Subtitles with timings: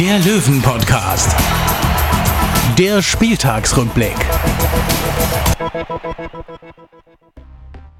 [0.00, 1.34] der Löwen-Podcast.
[2.78, 4.14] Der Spieltagsrückblick.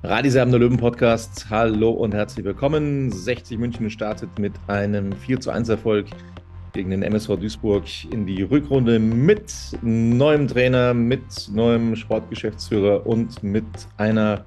[0.02, 1.46] Radiserben der Löwen Podcast.
[1.48, 3.10] Hallo und herzlich willkommen.
[3.10, 6.06] 60 München startet mit einem 4 zu 1 Erfolg
[6.74, 13.64] gegen den MSV Duisburg in die Rückrunde mit neuem Trainer, mit neuem Sportgeschäftsführer und mit
[13.96, 14.44] einer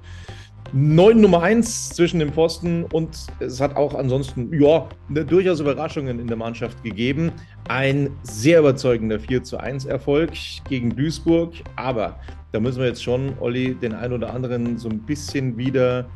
[0.72, 6.18] neuen Nummer 1 zwischen dem Pfosten und es hat auch ansonsten ja, ne, durchaus Überraschungen
[6.20, 7.32] in der Mannschaft gegeben.
[7.68, 10.32] Ein sehr überzeugender 4 zu 1 Erfolg
[10.68, 12.18] gegen Duisburg, aber
[12.52, 16.08] da müssen wir jetzt schon, Olli, den einen oder anderen so ein bisschen wieder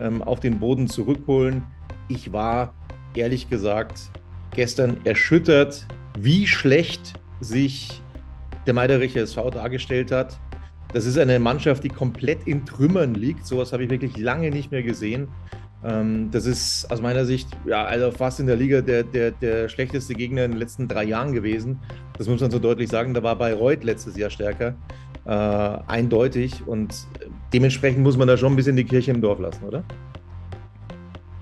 [0.00, 1.62] ähm, auf den Boden zurückholen.
[2.08, 2.74] Ich war
[3.14, 4.10] ehrlich gesagt
[4.54, 5.86] gestern erschüttert,
[6.18, 8.00] wie schlecht sich
[8.66, 10.38] der Meiderich SV dargestellt hat.
[10.94, 13.44] Das ist eine Mannschaft, die komplett in Trümmern liegt.
[13.46, 15.26] Sowas habe ich wirklich lange nicht mehr gesehen.
[15.84, 19.68] Ähm, das ist aus meiner Sicht ja, also fast in der Liga der, der, der
[19.68, 21.80] schlechteste Gegner in den letzten drei Jahren gewesen.
[22.16, 23.12] Das muss man so deutlich sagen.
[23.12, 24.76] Da war Bayreuth letztes Jahr stärker.
[25.26, 26.64] Äh, eindeutig.
[26.64, 26.94] Und
[27.52, 29.82] dementsprechend muss man da schon ein bisschen die Kirche im Dorf lassen, oder?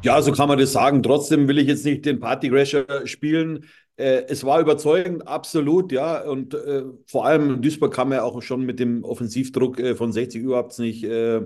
[0.03, 1.03] Ja, so kann man das sagen.
[1.03, 3.67] Trotzdem will ich jetzt nicht den Partycrasher spielen.
[4.03, 6.23] Äh, es war überzeugend, absolut, ja.
[6.25, 10.43] Und äh, vor allem Duisburg kam ja auch schon mit dem Offensivdruck äh, von 60
[10.43, 11.37] überhaupt nicht äh,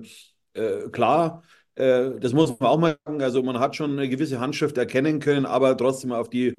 [0.55, 1.43] äh, klar.
[1.79, 3.21] Das muss man auch mal sagen.
[3.21, 6.55] Also man hat schon eine gewisse Handschrift erkennen können, aber trotzdem auf die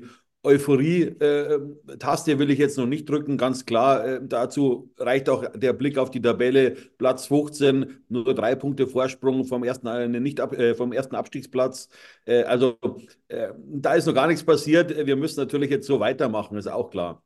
[0.48, 4.06] Euphorie-Taste will ich jetzt noch nicht drücken, ganz klar.
[4.06, 6.76] Äh, dazu reicht auch der Blick auf die Tabelle.
[6.98, 11.90] Platz 15, nur drei Punkte Vorsprung vom ersten, äh, nicht ab, äh, vom ersten Abstiegsplatz.
[12.26, 12.78] Äh, also
[13.28, 15.06] äh, da ist noch gar nichts passiert.
[15.06, 17.22] Wir müssen natürlich jetzt so weitermachen, ist auch klar.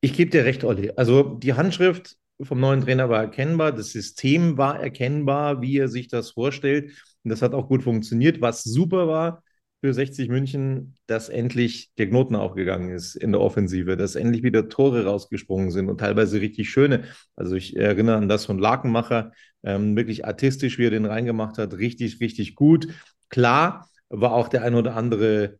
[0.00, 0.92] Ich gebe dir recht, Olli.
[0.96, 6.08] Also die Handschrift vom neuen Trainer war erkennbar, das System war erkennbar, wie er sich
[6.08, 6.92] das vorstellt.
[7.24, 8.40] Und das hat auch gut funktioniert.
[8.40, 9.42] Was super war,
[9.80, 14.68] für 60 München, dass endlich der Knoten aufgegangen ist in der Offensive, dass endlich wieder
[14.68, 17.04] Tore rausgesprungen sind und teilweise richtig schöne.
[17.36, 21.74] Also ich erinnere an das von Lakenmacher, ähm, wirklich artistisch, wie er den reingemacht hat,
[21.74, 22.88] richtig, richtig gut.
[23.28, 25.58] Klar war auch der ein oder andere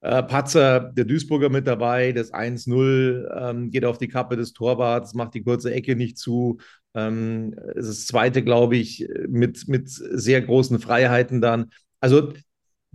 [0.00, 5.14] äh, Patzer der Duisburger mit dabei, das 1-0 ähm, geht auf die Kappe des Torwarts,
[5.14, 6.58] macht die kurze Ecke nicht zu.
[6.94, 11.70] Ähm, das zweite, glaube ich, mit, mit sehr großen Freiheiten dann.
[12.00, 12.32] Also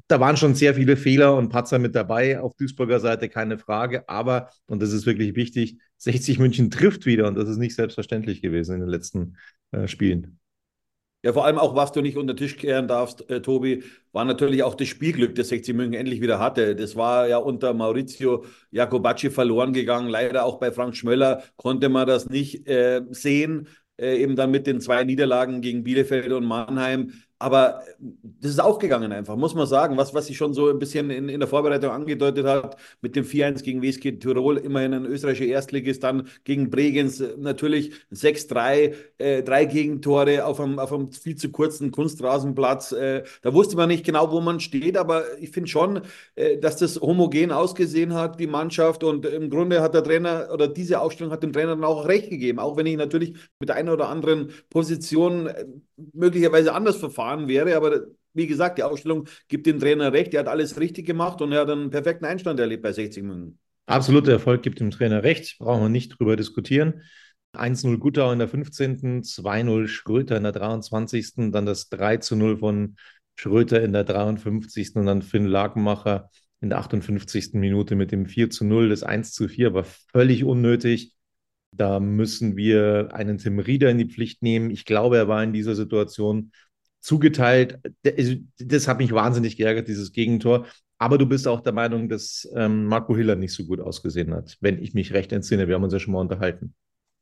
[0.09, 4.09] da waren schon sehr viele Fehler und Patzer mit dabei auf Duisburger Seite, keine Frage.
[4.09, 8.41] Aber, und das ist wirklich wichtig, 60 München trifft wieder und das ist nicht selbstverständlich
[8.41, 9.37] gewesen in den letzten
[9.71, 10.39] äh, Spielen.
[11.21, 14.25] Ja, vor allem auch, was du nicht unter den Tisch kehren darfst, äh, Tobi, war
[14.25, 16.75] natürlich auch das Spielglück, das 60 München endlich wieder hatte.
[16.75, 20.09] Das war ja unter Maurizio Jacobacci verloren gegangen.
[20.09, 23.67] Leider auch bei Frank Schmöller konnte man das nicht äh, sehen.
[23.97, 27.83] Äh, eben dann mit den zwei Niederlagen gegen Bielefeld und Mannheim aber
[28.21, 29.95] das ist aufgegangen einfach, muss man sagen.
[29.95, 33.23] Was, was sich schon so ein bisschen in, in der Vorbereitung angedeutet hat, mit dem
[33.23, 39.63] 4-1 gegen WSG Tirol, immerhin ein österreichischer Erstligist, dann gegen Bregenz natürlich 6-3, äh, drei
[39.63, 42.91] Gegentore auf einem, auf einem viel zu kurzen Kunstrasenplatz.
[42.91, 46.01] Äh, da wusste man nicht genau, wo man steht, aber ich finde schon,
[46.35, 49.03] äh, dass das homogen ausgesehen hat, die Mannschaft.
[49.05, 52.29] Und im Grunde hat der Trainer oder diese Aufstellung hat dem Trainer dann auch recht
[52.29, 55.65] gegeben, auch wenn ich natürlich mit der einen oder anderen Position äh,
[56.13, 57.75] möglicherweise anders verfahren wäre.
[57.75, 58.01] Aber
[58.33, 60.33] wie gesagt, die Ausstellung gibt dem Trainer recht.
[60.33, 63.59] Er hat alles richtig gemacht und er hat einen perfekten Einstand erlebt bei 60 Minuten.
[63.85, 65.57] Absoluter Erfolg gibt dem Trainer recht.
[65.57, 67.01] Brauchen wir nicht drüber diskutieren.
[67.57, 72.95] 1-0 Guttau in der 15., 2-0 Schröter in der 23., dann das 3-0 von
[73.35, 74.95] Schröter in der 53.
[74.95, 76.29] und dann Finn Lagenmacher
[76.61, 77.53] in der 58.
[77.53, 78.89] Minute mit dem 4-0.
[78.89, 81.13] Das 1-4 war völlig unnötig.
[81.71, 84.69] Da müssen wir einen Tim Rieder in die Pflicht nehmen.
[84.71, 86.51] Ich glaube, er war in dieser Situation
[86.99, 87.79] zugeteilt.
[88.05, 90.65] Also, das hat mich wahnsinnig geärgert, dieses Gegentor.
[90.97, 94.57] Aber du bist auch der Meinung, dass ähm, Marco Hiller nicht so gut ausgesehen hat,
[94.59, 95.67] wenn ich mich recht entsinne.
[95.67, 96.73] Wir haben uns ja schon mal unterhalten.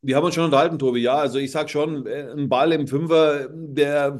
[0.01, 1.01] Wir haben uns schon unterhalten, Tobi.
[1.01, 4.19] Ja, also ich sage schon, äh, ein Ball im Fünfer, der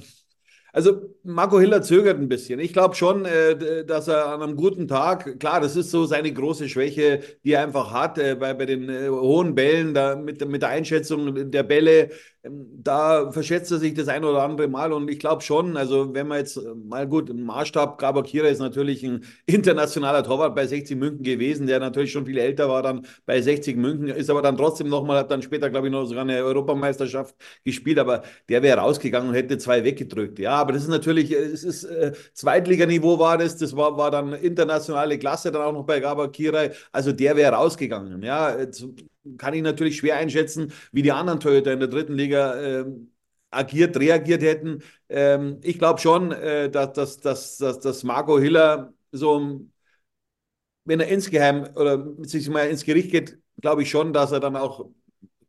[0.78, 2.60] also Marco Hiller zögert ein bisschen.
[2.60, 6.32] Ich glaube schon, äh, dass er an einem guten Tag, klar, das ist so seine
[6.32, 10.48] große Schwäche, die er einfach hat äh, bei, bei den äh, hohen Bällen, da mit,
[10.48, 12.12] mit der Einschätzung der Bälle.
[12.50, 16.28] Da verschätzt er sich das ein oder andere Mal und ich glaube schon, also wenn
[16.28, 20.98] man jetzt mal gut, im Maßstab, Gabor Kira ist natürlich ein internationaler Torwart bei 60
[20.98, 24.58] München gewesen, der natürlich schon viel älter war dann bei 60 München, ist aber dann
[24.58, 28.80] trotzdem nochmal, hat dann später glaube ich noch sogar eine Europameisterschaft gespielt, aber der wäre
[28.80, 30.40] rausgegangen und hätte zwei weggedrückt.
[30.40, 34.34] Ja, aber das ist natürlich, es ist äh, Zweitliganiveau war das, das war, war dann
[34.34, 38.22] internationale Klasse dann auch noch bei Gabor Kira, also der wäre rausgegangen.
[38.24, 38.86] Ja, jetzt,
[39.38, 42.86] kann ich natürlich schwer einschätzen, wie die anderen Torhüter in der dritten Liga äh,
[43.52, 44.82] agiert, reagiert hätten.
[45.10, 49.62] Ähm, ich glaube schon, äh, dass, dass, dass, dass, dass Marco Hiller so,
[50.86, 54.56] wenn er insgeheim oder sich mal ins Gericht geht, glaube ich schon, dass er dann
[54.56, 54.90] auch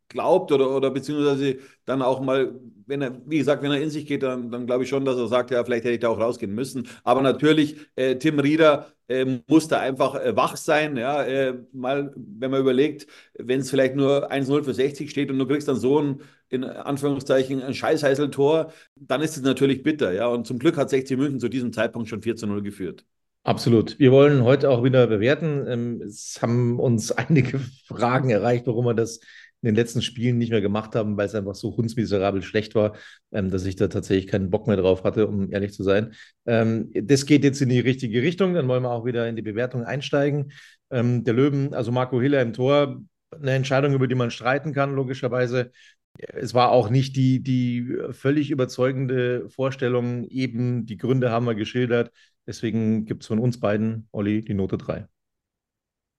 [0.09, 2.53] glaubt oder, oder beziehungsweise dann auch mal,
[2.85, 5.17] wenn er, wie gesagt, wenn er in sich geht, dann, dann glaube ich schon, dass
[5.17, 6.87] er sagt, ja, vielleicht hätte ich da auch rausgehen müssen.
[7.03, 10.97] Aber natürlich, äh, Tim Rieder äh, muss da einfach äh, wach sein.
[10.97, 13.07] Ja, äh, mal, wenn man überlegt,
[13.37, 16.63] wenn es vielleicht nur 1-0 für 60 steht und du kriegst dann so ein, in
[16.63, 20.11] Anführungszeichen, ein Scheißheißel-Tor, dann ist es natürlich bitter.
[20.11, 23.05] Ja, und zum Glück hat 60 München zu diesem Zeitpunkt schon 4 0 geführt.
[23.43, 23.97] Absolut.
[23.99, 25.65] Wir wollen heute auch wieder bewerten.
[25.67, 29.19] Ähm, es haben uns einige Fragen erreicht, warum wir das
[29.61, 32.95] in den letzten Spielen nicht mehr gemacht haben, weil es einfach so hundsmiserabel schlecht war,
[33.31, 36.13] ähm, dass ich da tatsächlich keinen Bock mehr drauf hatte, um ehrlich zu sein.
[36.45, 39.41] Ähm, das geht jetzt in die richtige Richtung, dann wollen wir auch wieder in die
[39.41, 40.51] Bewertung einsteigen.
[40.91, 43.01] Ähm, der Löwen, also Marco Hiller im Tor,
[43.31, 45.71] eine Entscheidung, über die man streiten kann, logischerweise.
[46.17, 52.11] Es war auch nicht die, die völlig überzeugende Vorstellung, eben die Gründe haben wir geschildert.
[52.47, 55.07] Deswegen gibt es von uns beiden, Olli, die Note 3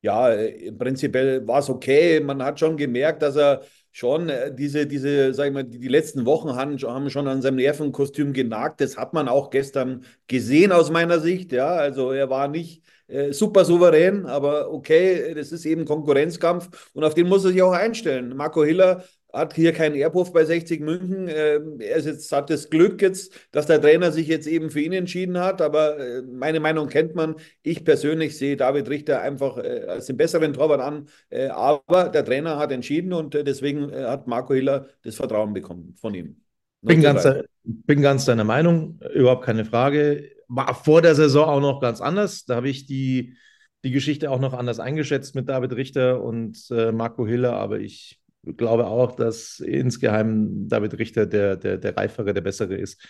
[0.03, 2.21] ja, äh, prinzipiell war es okay.
[2.21, 3.63] Man hat schon gemerkt, dass er
[3.93, 7.43] schon äh, diese, diese, sag ich mal, die, die letzten Wochen haben, haben schon an
[7.43, 8.81] seinem Nervenkostüm genagt.
[8.81, 11.53] Das hat man auch gestern gesehen aus meiner Sicht.
[11.53, 17.05] Ja, also er war nicht äh, super souverän, aber okay, das ist eben Konkurrenzkampf und
[17.05, 18.37] auf den muss er sich auch einstellen.
[18.37, 21.29] Marco Hiller hat hier keinen Ehrpuff bei 60 München.
[21.29, 24.81] Ähm, er ist jetzt, hat das Glück jetzt, dass der Trainer sich jetzt eben für
[24.81, 25.61] ihn entschieden hat.
[25.63, 27.37] Aber äh, meine Meinung kennt man.
[27.63, 31.09] Ich persönlich sehe David Richter einfach äh, als den besseren Torwart an.
[31.29, 36.15] Äh, aber der Trainer hat entschieden und deswegen hat Marco Hiller das Vertrauen bekommen von
[36.15, 36.37] ihm.
[36.83, 37.27] Bin ganz,
[37.63, 40.31] bin ganz deiner Meinung, überhaupt keine Frage.
[40.49, 42.47] War vor der Saison auch noch ganz anders.
[42.47, 43.37] Da habe ich die,
[43.85, 48.87] die Geschichte auch noch anders eingeschätzt mit David Richter und Marco Hiller, aber ich glaube
[48.87, 53.01] auch, dass insgeheim David Richter der, der, der reifere, der bessere ist,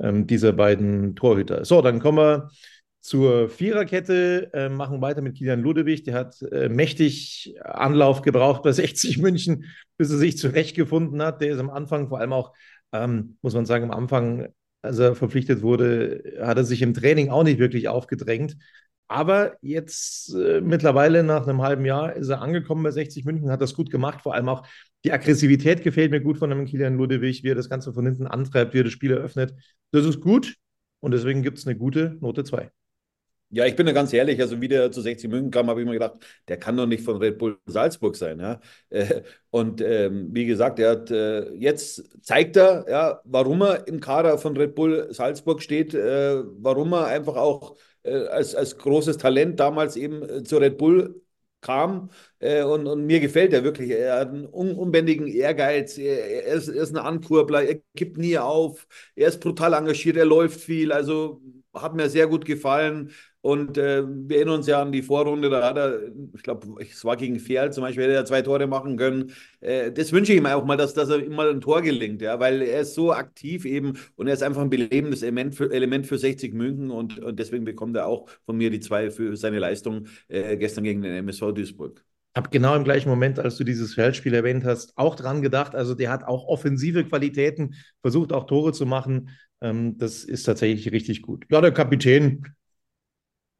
[0.00, 1.64] ähm, dieser beiden Torhüter.
[1.64, 2.50] So, dann kommen wir
[3.00, 6.02] zur Viererkette, äh, machen weiter mit Kilian Ludewig.
[6.04, 9.64] Der hat äh, mächtig Anlauf gebraucht bei 60 München,
[9.96, 11.40] bis er sich zurechtgefunden hat.
[11.40, 12.52] Der ist am Anfang, vor allem auch,
[12.92, 14.48] ähm, muss man sagen, am Anfang,
[14.82, 18.56] als er verpflichtet wurde, hat er sich im Training auch nicht wirklich aufgedrängt.
[19.10, 23.60] Aber jetzt äh, mittlerweile nach einem halben Jahr ist er angekommen bei 60 München, hat
[23.60, 24.22] das gut gemacht.
[24.22, 24.64] Vor allem auch
[25.04, 28.28] die Aggressivität gefällt mir gut von dem Kilian Ludewig, wie er das Ganze von hinten
[28.28, 29.52] antreibt, wie er das Spiel eröffnet.
[29.90, 30.54] Das ist gut
[31.00, 32.70] und deswegen gibt es eine gute Note 2.
[33.52, 35.86] Ja, ich bin da ganz ehrlich, also wie der zu 60 München kam, habe ich
[35.86, 38.38] mir gedacht, der kann doch nicht von Red Bull Salzburg sein.
[38.38, 38.60] Ja?
[38.90, 43.98] Äh, und ähm, wie gesagt, er hat äh, jetzt zeigt er, ja, warum er im
[43.98, 49.18] Kader von Red Bull Salzburg steht, äh, warum er einfach auch äh, als, als großes
[49.18, 51.22] Talent damals eben äh, zu Red Bull
[51.60, 52.10] kam.
[52.38, 53.90] Äh, und, und, mir gefällt er wirklich.
[53.90, 55.98] Er hat einen un unbändigen Ehrgeiz.
[55.98, 57.62] Er, er, ist, er ist ein Ankurbler.
[57.64, 58.86] Er gibt nie auf.
[59.14, 60.16] Er ist brutal engagiert.
[60.16, 60.92] Er läuft viel.
[60.92, 61.42] Also
[61.74, 63.12] hat mir sehr gut gefallen.
[63.42, 66.00] Und äh, wir erinnern uns ja an die Vorrunde, da hat er,
[66.34, 69.32] ich glaube, es war gegen Ferl zum Beispiel, hätte er zwei Tore machen können.
[69.60, 72.20] Äh, das wünsche ich ihm auch mal, dass, dass er ihm mal ein Tor gelingt,
[72.20, 75.72] ja, weil er ist so aktiv eben und er ist einfach ein belebendes Element für,
[75.72, 79.34] Element für 60 München und, und deswegen bekommt er auch von mir die zwei für
[79.36, 82.04] seine Leistung äh, gestern gegen den MSV Duisburg
[82.36, 85.74] habe genau im gleichen Moment, als du dieses Feldspiel erwähnt hast, auch dran gedacht.
[85.74, 89.30] Also der hat auch offensive Qualitäten, versucht auch Tore zu machen.
[89.60, 91.44] Ähm, das ist tatsächlich richtig gut.
[91.50, 92.44] Ja, der Kapitän,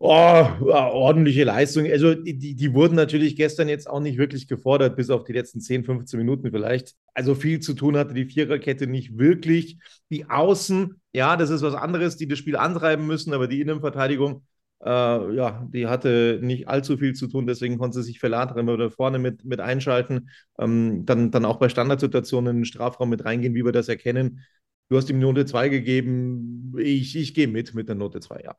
[0.02, 1.84] Oh, ordentliche Leistung.
[1.90, 5.60] Also die, die wurden natürlich gestern jetzt auch nicht wirklich gefordert, bis auf die letzten
[5.60, 6.94] 10, 15 Minuten vielleicht.
[7.12, 9.76] Also viel zu tun hatte die Viererkette nicht wirklich.
[10.10, 14.42] Die Außen, ja, das ist was anderes, die das Spiel antreiben müssen, aber die Innenverteidigung,
[14.82, 14.88] äh,
[15.34, 18.88] ja, die hatte nicht allzu viel zu tun, deswegen konnte sie sich Verlat immer da
[18.88, 20.30] vorne mit, mit einschalten.
[20.58, 24.40] Ähm, dann, dann auch bei Standardsituationen in den Strafraum mit reingehen, wie wir das erkennen.
[24.88, 26.72] Du hast ihm Note 2 gegeben.
[26.78, 28.56] Ich, ich gehe mit mit der Note 2, ja.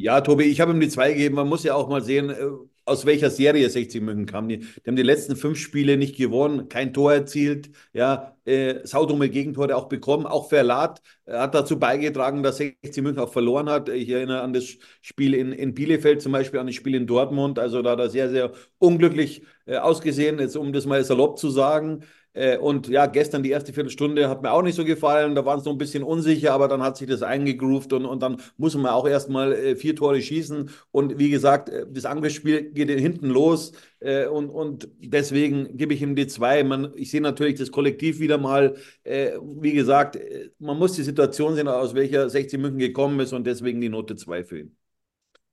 [0.00, 1.34] Ja, Tobi, ich habe ihm die zwei gegeben.
[1.34, 2.36] Man muss ja auch mal sehen, äh,
[2.84, 4.48] aus welcher Serie 60 München kam.
[4.48, 9.28] Die, die haben die letzten fünf Spiele nicht gewonnen, kein Tor erzielt, ja, äh, saudumme
[9.28, 10.24] Gegentore auch bekommen.
[10.24, 13.88] Auch Verlat äh, hat dazu beigetragen, dass 60 München auch verloren hat.
[13.88, 17.58] Ich erinnere an das Spiel in, in Bielefeld zum Beispiel, an das Spiel in Dortmund.
[17.58, 21.50] Also da hat er sehr, sehr unglücklich äh, ausgesehen, jetzt um das mal salopp zu
[21.50, 22.04] sagen.
[22.38, 25.34] Äh, und ja, gestern die erste Viertelstunde hat mir auch nicht so gefallen.
[25.34, 28.22] Da waren es noch ein bisschen unsicher, aber dann hat sich das eingegroovt und, und
[28.22, 30.70] dann muss man auch erstmal äh, vier Tore schießen.
[30.92, 33.72] Und wie gesagt, äh, das Angriffsspiel geht hinten los.
[34.00, 36.62] Und, und deswegen gebe ich ihm die zwei.
[36.62, 38.76] Man, ich sehe natürlich das Kollektiv wieder mal.
[39.04, 40.16] Wie gesagt,
[40.60, 44.14] man muss die Situation sehen, aus welcher 60 München gekommen ist und deswegen die Note
[44.14, 44.76] zwei für ihn.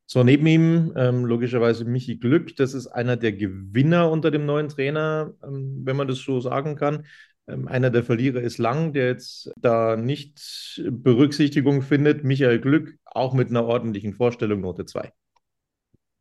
[0.07, 2.55] So, neben ihm ähm, logischerweise Michi Glück.
[2.57, 6.75] Das ist einer der Gewinner unter dem neuen Trainer, ähm, wenn man das so sagen
[6.75, 7.05] kann.
[7.47, 12.23] Ähm, einer der Verlierer ist Lang, der jetzt da nicht Berücksichtigung findet.
[12.23, 15.11] Michael Glück auch mit einer ordentlichen Vorstellung, Note 2.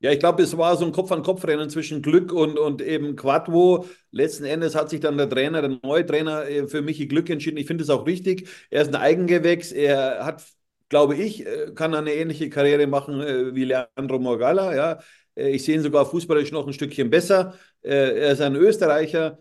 [0.00, 3.86] Ja, ich glaube, es war so ein Kopf-an-Kopf-Rennen zwischen Glück und, und eben Quadvo.
[4.10, 7.56] Letzten Endes hat sich dann der Trainer, der neue Trainer, äh, für Michi Glück entschieden.
[7.56, 8.48] Ich finde es auch richtig.
[8.70, 9.72] Er ist ein Eigengewächs.
[9.72, 10.44] Er hat
[10.94, 14.76] glaube ich, äh, kann eine ähnliche Karriere machen äh, wie Leandro Morgalla.
[14.76, 15.00] Ja.
[15.34, 17.54] Äh, ich sehe ihn sogar fußballisch noch ein Stückchen besser.
[17.82, 19.38] Er ist ein Österreicher,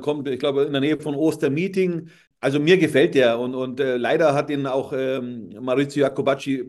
[0.00, 2.08] kommt, ich glaube, in der Nähe von Ostermeeting.
[2.40, 6.64] Also mir gefällt der und, und äh, leider hat ihn auch ähm, Maurizio Jacobacci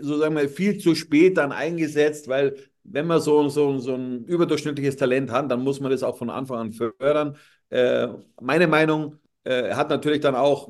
[0.00, 4.24] so sagen wir viel zu spät dann eingesetzt, weil wenn man so, so, so ein
[4.24, 7.36] überdurchschnittliches Talent hat, dann muss man das auch von Anfang an fördern.
[7.70, 8.08] Äh,
[8.40, 10.68] meine Meinung, äh, er hat natürlich dann auch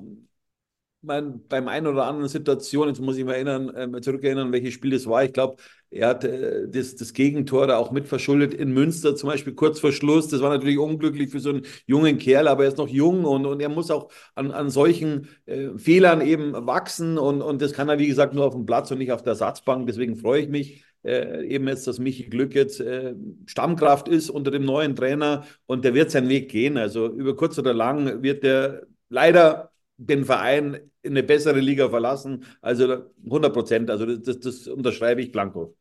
[1.01, 4.91] mein, beim einen oder anderen Situation, jetzt muss ich mich erinnern, äh, zurückerinnern, welches Spiel
[4.91, 5.25] das war.
[5.25, 5.57] Ich glaube,
[5.91, 9.93] er hat äh, das, das Gegentor da auch mitverschuldet in Münster, zum Beispiel kurz vor
[9.93, 10.29] Schluss.
[10.29, 13.47] Das war natürlich unglücklich für so einen jungen Kerl, aber er ist noch jung und,
[13.47, 17.89] und er muss auch an, an solchen äh, Fehlern eben wachsen und, und das kann
[17.89, 19.87] er, wie gesagt, nur auf dem Platz und nicht auf der Ersatzbank.
[19.87, 20.85] Deswegen freue ich mich.
[21.05, 23.15] Äh, eben jetzt, dass Michi Glück jetzt äh,
[23.47, 26.77] Stammkraft ist unter dem neuen Trainer und der wird seinen Weg gehen.
[26.77, 32.45] Also über kurz oder lang wird der leider den Verein in eine bessere Liga verlassen.
[32.63, 33.91] Also 100 Prozent.
[33.91, 35.77] Also das, das, unterschreibe ich blanko.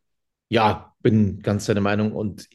[0.50, 2.14] Ja, bin ganz deiner Meinung.
[2.14, 2.48] Und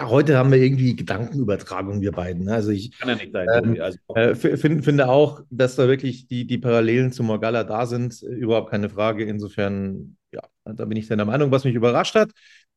[0.00, 2.44] heute haben wir irgendwie Gedankenübertragung, wir beiden.
[2.44, 2.54] Ne?
[2.54, 6.28] Also ich Kann ja nicht sein, ähm, also, äh, find, finde auch, dass da wirklich
[6.28, 8.22] die, die Parallelen zu Morgalla da sind.
[8.22, 9.24] Überhaupt keine Frage.
[9.24, 11.50] Insofern, ja, da bin ich deiner Meinung.
[11.50, 12.30] Was mich überrascht hat,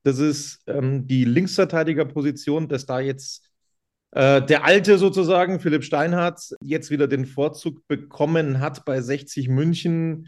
[0.03, 3.50] das ist ähm, die Linksverteidigerposition, dass da jetzt
[4.11, 10.27] äh, der Alte sozusagen, Philipp Steinhardt, jetzt wieder den Vorzug bekommen hat bei 60 München.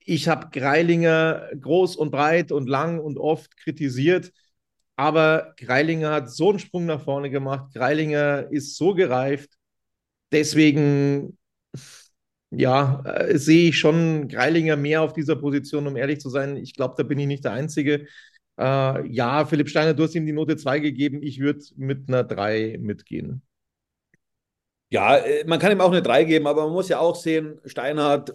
[0.00, 4.32] Ich habe Greilinger groß und breit und lang und oft kritisiert,
[4.96, 7.74] aber Greilinger hat so einen Sprung nach vorne gemacht.
[7.74, 9.50] Greilinger ist so gereift.
[10.32, 11.38] Deswegen,
[12.50, 16.56] ja, äh, sehe ich schon Greilinger mehr auf dieser Position, um ehrlich zu sein.
[16.56, 18.06] Ich glaube, da bin ich nicht der Einzige.
[18.58, 21.22] Äh, ja, Philipp Steiner, du hast ihm die Note 2 gegeben.
[21.22, 23.42] Ich würde mit einer 3 mitgehen.
[24.90, 27.60] Ja, äh, man kann ihm auch eine 3 geben, aber man muss ja auch sehen,
[27.64, 28.34] Steiner hat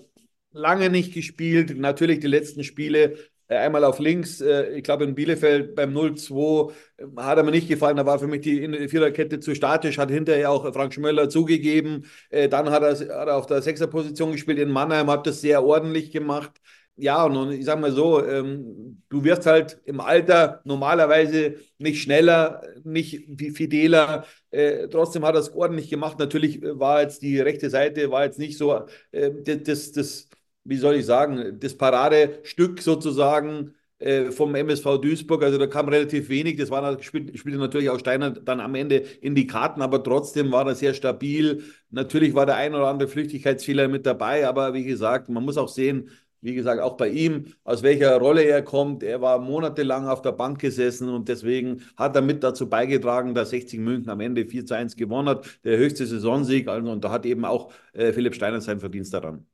[0.52, 1.78] lange nicht gespielt.
[1.78, 3.18] Natürlich die letzten Spiele
[3.50, 6.72] äh, einmal auf links, ich glaube in Bielefeld beim 0-2
[7.18, 7.98] hat er mir nicht gefallen.
[7.98, 12.06] Da war für mich die Viererkette zu statisch, hat hinterher auch Frank Schmöller zugegeben.
[12.30, 16.12] Dann hat er, hat er auf der Sechserposition gespielt in Mannheim, hat das sehr ordentlich
[16.12, 16.62] gemacht
[16.96, 22.62] ja, und ich sage mal so, ähm, du wirst halt im Alter normalerweise nicht schneller,
[22.84, 24.26] nicht fideler.
[24.52, 26.20] Äh, trotzdem hat er es ordentlich gemacht.
[26.20, 30.30] Natürlich war jetzt die rechte Seite, war jetzt nicht so äh, das, das,
[30.64, 35.44] wie soll ich sagen, das Paradestück sozusagen äh, vom MSV Duisburg.
[35.44, 36.58] Also da kam relativ wenig.
[36.58, 40.52] Das war spielte, spielte natürlich auch Steiner dann am Ende in die Karten, aber trotzdem
[40.52, 41.64] war er sehr stabil.
[41.90, 45.70] Natürlich war der ein oder andere Flüchtigkeitsfehler mit dabei, aber wie gesagt, man muss auch
[45.70, 46.10] sehen,
[46.44, 49.02] wie gesagt, auch bei ihm, aus welcher Rolle er kommt.
[49.02, 53.52] Er war monatelang auf der Bank gesessen und deswegen hat er mit dazu beigetragen, dass
[53.52, 55.60] 60 München am Ende 4 zu 1 gewonnen hat.
[55.64, 56.68] Der höchste Saisonsieg.
[56.68, 59.46] Also, und da hat eben auch äh, Philipp Steiner seinen Verdienst daran.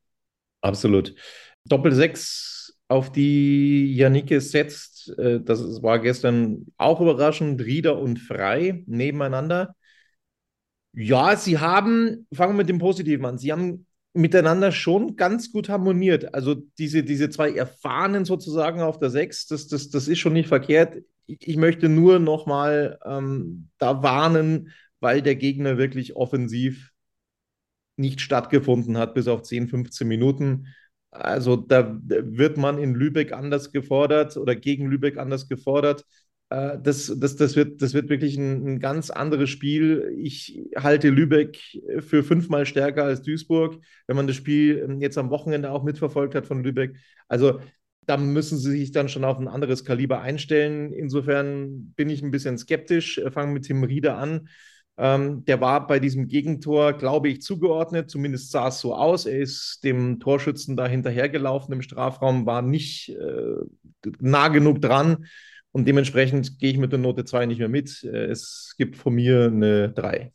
[0.61, 1.13] Absolut.
[1.63, 5.15] Doppel 6 auf die Janike setzt.
[5.19, 7.61] Äh, das war gestern auch überraschend.
[7.61, 9.75] Rieder und Frei nebeneinander.
[10.93, 13.37] Ja, sie haben, fangen wir mit dem Positiven an.
[13.37, 16.33] Sie haben miteinander schon ganz gut harmoniert.
[16.33, 20.47] Also diese, diese zwei Erfahrenen sozusagen auf der Sechs, das, das, das ist schon nicht
[20.47, 20.97] verkehrt.
[21.27, 26.91] Ich möchte nur nochmal ähm, da warnen, weil der Gegner wirklich offensiv
[27.97, 30.67] nicht stattgefunden hat, bis auf 10, 15 Minuten.
[31.11, 36.05] Also da wird man in Lübeck anders gefordert oder gegen Lübeck anders gefordert.
[36.49, 40.13] Äh, das, das, das, wird, das wird wirklich ein, ein, ganz anderes Spiel.
[40.17, 41.59] Ich halte Lübeck
[41.99, 46.35] für fünfmal stärker als Duisburg, wenn man das Spiel ähm, jetzt am Wochenende auch mitverfolgt
[46.35, 46.95] hat von Lübeck.
[47.27, 47.59] Also
[48.05, 50.91] da müssen sie sich dann schon auf ein anderes Kaliber einstellen.
[50.93, 53.21] Insofern bin ich ein bisschen skeptisch.
[53.31, 54.49] Fangen mit Tim Rieder an.
[54.97, 58.09] Ähm, der war bei diesem Gegentor, glaube ich, zugeordnet.
[58.09, 59.27] Zumindest sah es so aus.
[59.27, 65.27] Er ist dem Torschützen da hinterhergelaufen im Strafraum, war nicht äh, nah genug dran.
[65.71, 68.03] Und dementsprechend gehe ich mit der Note 2 nicht mehr mit.
[68.03, 70.31] Äh, es gibt von mir eine 3.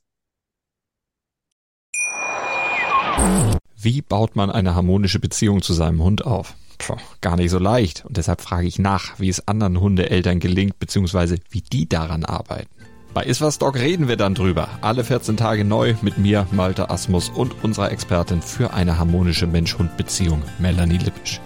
[3.77, 6.55] Wie baut man eine harmonische Beziehung zu seinem Hund auf?
[6.79, 8.05] Puh, gar nicht so leicht.
[8.05, 12.71] Und deshalb frage ich nach, wie es anderen Hundeeltern gelingt, beziehungsweise wie die daran arbeiten.
[13.13, 14.69] Bei Iswas Dog reden wir dann drüber.
[14.81, 20.43] Alle 14 Tage neu mit mir, Malte Asmus und unserer Expertin für eine harmonische Mensch-Hund-Beziehung,
[20.59, 21.41] Melanie Lippisch.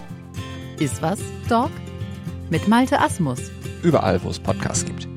[0.79, 1.71] Iswas Dog
[2.49, 3.51] mit Malte Asmus.
[3.81, 5.07] Überall, wo es Podcasts gibt.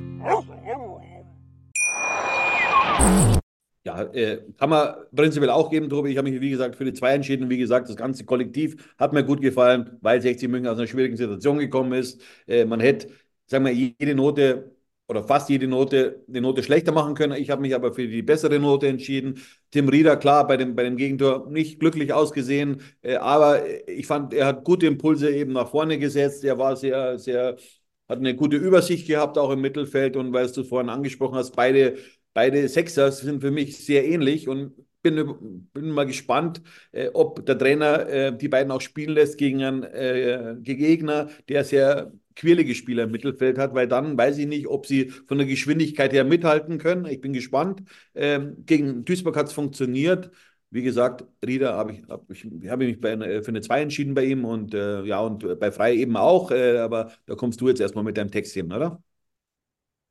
[3.85, 6.11] Ja, äh, kann man prinzipiell auch geben, Tobi.
[6.11, 7.50] Ich habe mich, wie gesagt, für die zwei entschieden.
[7.50, 11.16] Wie gesagt, das ganze Kollektiv hat mir gut gefallen, weil 60 München aus einer schwierigen
[11.16, 12.21] Situation gekommen ist.
[12.47, 13.09] Äh, man hätte,
[13.47, 14.76] sagen wir, jede Note
[15.09, 17.35] oder fast jede Note eine Note schlechter machen können.
[17.35, 19.40] Ich habe mich aber für die bessere Note entschieden.
[19.73, 24.33] Tim Rieder, klar, bei dem, bei dem Gegentor nicht glücklich ausgesehen, äh, aber ich fand,
[24.33, 26.45] er hat gute Impulse eben nach vorne gesetzt.
[26.45, 27.57] Er war sehr, sehr,
[28.12, 30.16] hat eine gute Übersicht gehabt, auch im Mittelfeld.
[30.16, 31.97] Und weil du vorhin angesprochen hast, beide,
[32.35, 37.59] beide Sechser sind für mich sehr ähnlich und bin, bin mal gespannt, äh, ob der
[37.59, 43.04] Trainer äh, die beiden auch spielen lässt gegen einen äh, Gegner, der sehr quirlige Spieler
[43.04, 46.78] im Mittelfeld hat, weil dann weiß ich nicht, ob sie von der Geschwindigkeit her mithalten
[46.78, 47.04] können.
[47.07, 47.83] Ich bin gespannt.
[48.14, 50.31] Ähm, gegen Duisburg hat es funktioniert.
[50.73, 54.25] Wie gesagt, Rieder habe ich, hab ich, hab mich bei, für eine 2 entschieden bei
[54.25, 57.81] ihm und äh, ja, und bei Frei eben auch, äh, aber da kommst du jetzt
[57.81, 59.02] erstmal mit deinem Text hin, oder?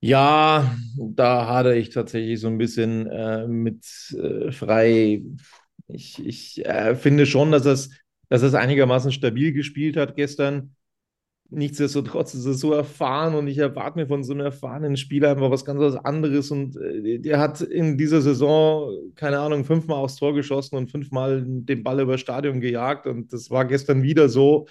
[0.04, 3.86] Ja, da hadere ich tatsächlich so ein bisschen äh, mit
[4.18, 5.24] äh, Frei.
[5.88, 7.92] Ich, ich äh, finde schon, dass es,
[8.30, 10.76] dass es einigermaßen stabil gespielt hat gestern.
[11.54, 15.52] Nichtsdestotrotz ist er so erfahren und ich erwarte mir von so einem erfahrenen Spieler einfach
[15.52, 16.50] was ganz anderes.
[16.50, 21.44] Und äh, der hat in dieser Saison, keine Ahnung, fünfmal aufs Tor geschossen und fünfmal
[21.46, 23.06] den Ball über Stadion gejagt.
[23.06, 24.68] Und das war gestern wieder so.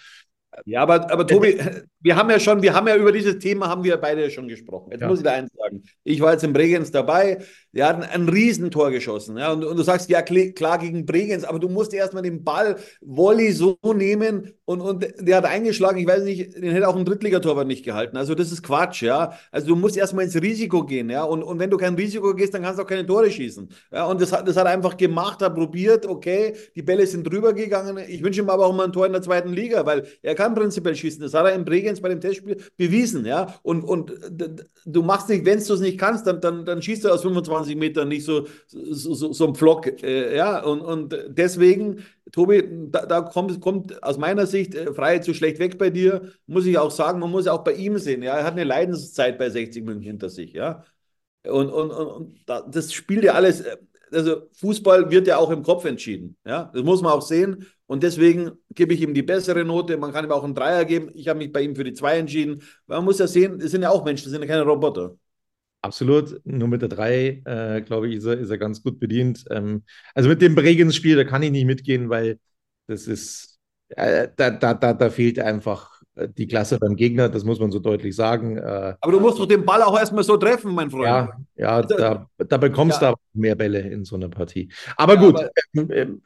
[0.65, 1.59] Ja, aber, aber Tobi,
[2.01, 4.91] wir haben ja schon, wir haben ja über dieses Thema haben wir beide schon gesprochen.
[4.91, 5.09] Jetzt ja.
[5.09, 5.83] muss ich da eins sagen.
[6.03, 7.39] Ich war jetzt in Bregenz dabei.
[7.73, 9.37] Der hat ein, ein Riesentor geschossen.
[9.37, 12.77] Ja, und, und du sagst, ja, klar gegen Bregenz, aber du musst erstmal den Ball
[13.01, 15.99] Volley so nehmen und, und der hat eingeschlagen.
[15.99, 18.17] Ich weiß nicht, den hätte auch ein Drittligatorwart nicht gehalten.
[18.17, 19.33] Also, das ist Quatsch, ja.
[19.53, 21.23] Also, du musst erstmal ins Risiko gehen, ja.
[21.23, 23.69] Und, und wenn du kein Risiko gehst, dann kannst du auch keine Tore schießen.
[23.93, 27.25] Ja, und das hat, das hat er einfach gemacht, hat probiert, okay, die Bälle sind
[27.25, 27.99] drüber gegangen.
[28.09, 30.55] Ich wünsche ihm aber auch mal ein Tor in der zweiten Liga, weil er kann
[30.55, 31.21] prinzipiell schießen.
[31.21, 33.55] Das hat er in Bregenz bei dem Testspiel bewiesen, ja.
[33.63, 34.13] Und, und
[34.87, 37.77] du machst nicht, wenn du es nicht kannst, dann, dann, dann schießt du aus 25
[37.77, 40.63] Metern nicht so, so, so, so ein Flock, äh, ja.
[40.63, 45.59] Und, und deswegen, Tobi, da, da kommt, kommt aus meiner Sicht äh, Freiheit zu schlecht
[45.59, 46.33] weg bei dir.
[46.47, 48.37] Muss ich auch sagen, man muss auch bei ihm sehen, ja.
[48.39, 50.85] Er hat eine Leidenszeit bei 60 München hinter sich, ja.
[51.45, 53.77] Und, und, und, und das spielt ja alles, äh,
[54.13, 56.37] also Fußball wird ja auch im Kopf entschieden.
[56.47, 57.67] Ja, das muss man auch sehen.
[57.91, 59.97] Und deswegen gebe ich ihm die bessere Note.
[59.97, 61.11] Man kann ihm auch einen Dreier geben.
[61.13, 62.63] Ich habe mich bei ihm für die zwei entschieden.
[62.87, 65.17] Man muss ja sehen, das sind ja auch Menschen, das sind ja keine Roboter.
[65.83, 66.41] Absolut.
[66.45, 69.45] Nur mit der drei, äh, glaube ich, ist er, ist er ganz gut bedient.
[69.51, 69.83] Ähm,
[70.15, 72.39] also mit dem Bregenz-Spiel, da kann ich nicht mitgehen, weil
[72.87, 77.61] das ist, äh, da, da, da, da fehlt einfach die Klasse beim Gegner, das muss
[77.61, 78.57] man so deutlich sagen.
[78.57, 81.05] Äh, aber du musst doch den Ball auch erstmal so treffen, mein Freund.
[81.05, 83.13] Ja, ja also, da, da bekommst ja.
[83.13, 84.71] du mehr Bälle in so einer Partie.
[84.97, 86.23] Aber ja, gut, aber ähm, ähm,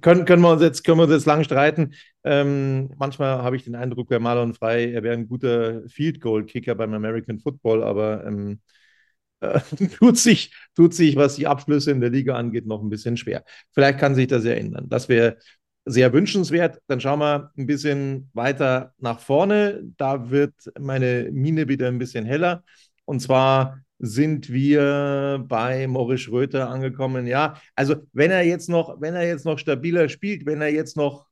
[0.00, 1.94] können, können, wir uns jetzt, können wir uns jetzt lang streiten.
[2.24, 6.44] Ähm, manchmal habe ich den Eindruck, bei Marlon Frei, er wäre ein guter Field Goal
[6.44, 8.60] Kicker beim American Football, aber ähm,
[9.40, 9.60] äh,
[9.98, 13.44] tut, sich, tut sich, was die Abschlüsse in der Liga angeht, noch ein bisschen schwer.
[13.72, 14.86] Vielleicht kann sich das ja ändern.
[14.88, 15.38] Das wäre
[15.84, 16.80] sehr wünschenswert.
[16.86, 19.82] Dann schauen wir ein bisschen weiter nach vorne.
[19.96, 22.64] Da wird meine Mine wieder ein bisschen heller.
[23.04, 27.26] Und zwar sind wir bei Morris Schröter angekommen.
[27.26, 30.96] Ja, also wenn er jetzt noch, wenn er jetzt noch stabiler spielt, wenn er jetzt
[30.96, 31.26] noch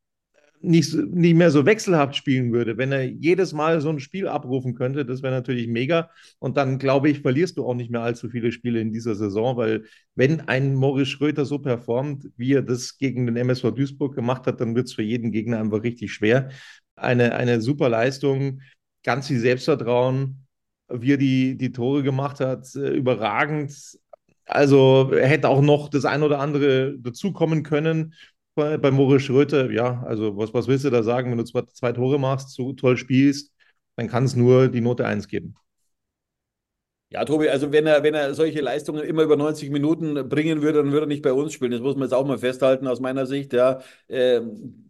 [0.61, 4.75] nicht, nicht mehr so wechselhaft spielen würde, wenn er jedes Mal so ein Spiel abrufen
[4.75, 6.11] könnte, das wäre natürlich mega.
[6.39, 9.57] Und dann, glaube ich, verlierst du auch nicht mehr allzu viele Spiele in dieser Saison,
[9.57, 14.47] weil wenn ein Moritz Schröter so performt, wie er das gegen den MSV Duisburg gemacht
[14.47, 16.51] hat, dann wird es für jeden Gegner einfach richtig schwer.
[16.97, 18.61] Eine, eine super Leistung,
[19.05, 20.48] ganz viel Selbstvertrauen,
[20.89, 23.75] wie er die, die Tore gemacht hat, äh, überragend.
[24.47, 28.15] Also er hätte auch noch das ein oder andere dazukommen können
[28.55, 31.63] bei, bei Moritz Schröter, ja, also was, was willst du da sagen, wenn du zwei,
[31.73, 33.53] zwei Tore machst, so toll spielst,
[33.97, 35.55] dann kann es nur die Note 1 geben.
[37.11, 40.83] Ja, Tobi, also wenn er, wenn er solche Leistungen immer über 90 Minuten bringen würde,
[40.83, 41.71] dann würde er nicht bei uns spielen.
[41.71, 43.55] Das muss man jetzt auch mal festhalten aus meiner Sicht.
[43.55, 43.81] Ja.
[44.09, 44.43] Äh,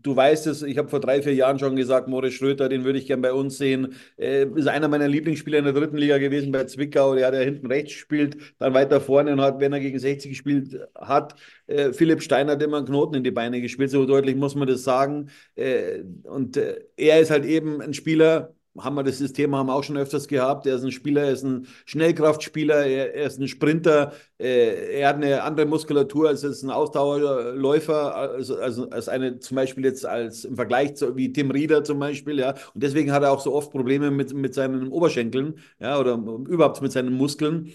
[0.02, 2.98] du weißt es, ich habe vor drei, vier Jahren schon gesagt, Moritz Schröter, den würde
[2.98, 3.94] ich gern bei uns sehen.
[4.16, 7.68] Äh, ist einer meiner Lieblingsspieler in der dritten Liga gewesen bei Zwickau, der, der hinten
[7.68, 11.36] rechts spielt, dann weiter vorne und hat, wenn er gegen 60 gespielt hat,
[11.68, 14.66] äh, Philipp Steiner hat immer einen Knoten in die Beine gespielt, so deutlich muss man
[14.66, 15.30] das sagen.
[15.54, 19.74] Äh, und äh, er ist halt eben ein Spieler, haben wir das Thema haben wir
[19.74, 20.66] auch schon öfters gehabt.
[20.66, 25.08] Er ist ein Spieler, er ist ein Schnellkraftspieler, er, er ist ein Sprinter, äh, er
[25.08, 30.44] hat eine andere Muskulatur als ein Ausdauerläufer, also, also als eine zum Beispiel jetzt als
[30.44, 32.50] im Vergleich zu, wie Tim Rieder zum Beispiel, ja.
[32.74, 36.82] Und deswegen hat er auch so oft Probleme mit, mit seinen Oberschenkeln, ja, oder überhaupt
[36.82, 37.72] mit seinen Muskeln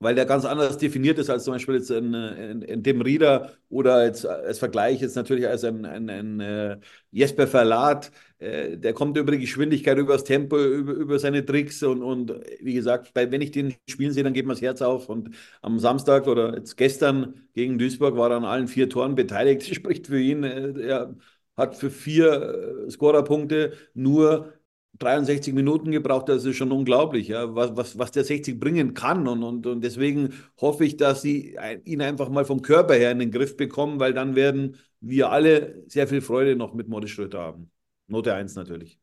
[0.00, 3.52] weil der ganz anders definiert ist als zum Beispiel jetzt in, in, in dem Rieder
[3.70, 6.78] oder jetzt als Vergleich jetzt natürlich als ein, ein, ein äh,
[7.10, 8.10] Jesper Verlat.
[8.44, 12.32] Äh, der kommt über die Geschwindigkeit, über das Tempo, über, über seine Tricks und, und
[12.60, 15.08] wie gesagt, bei, wenn ich den spielen sehe, dann geht mir das Herz auf.
[15.08, 15.30] Und
[15.62, 19.62] am Samstag oder jetzt gestern gegen Duisburg war er an allen vier Toren beteiligt.
[19.74, 20.44] Spricht für ihn.
[20.44, 21.16] Äh, er
[21.56, 24.52] hat für vier äh, Scorerpunkte nur
[24.98, 29.26] 63 Minuten gebraucht, das ist schon unglaublich, ja, was, was, was der 60 bringen kann.
[29.26, 33.18] Und, und, und deswegen hoffe ich, dass sie ihn einfach mal vom Körper her in
[33.18, 37.40] den Griff bekommen, weil dann werden wir alle sehr viel Freude noch mit Morris Schröter
[37.40, 37.70] haben.
[38.06, 38.98] Note 1 natürlich.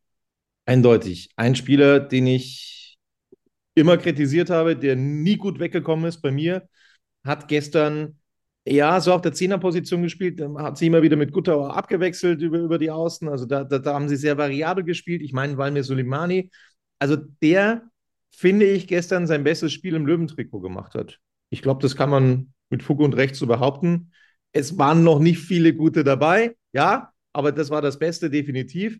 [0.64, 1.30] Eindeutig.
[1.36, 2.98] Ein Spieler, den ich
[3.74, 6.68] immer kritisiert habe, der nie gut weggekommen ist bei mir,
[7.24, 8.18] hat gestern
[8.64, 12.78] ja, so auf der Zehnerposition gespielt, hat sie immer wieder mit Guttauer abgewechselt über, über
[12.78, 13.28] die Außen.
[13.28, 15.22] Also da, da, da haben sie sehr variabel gespielt.
[15.22, 16.50] Ich meine, Valmir Soleimani,
[16.98, 17.82] also der,
[18.30, 21.18] finde ich, gestern sein bestes Spiel im Löwentrikot gemacht hat.
[21.50, 24.12] Ich glaube, das kann man mit Fug und Recht so behaupten.
[24.52, 28.98] Es waren noch nicht viele gute dabei, ja, aber das war das Beste definitiv.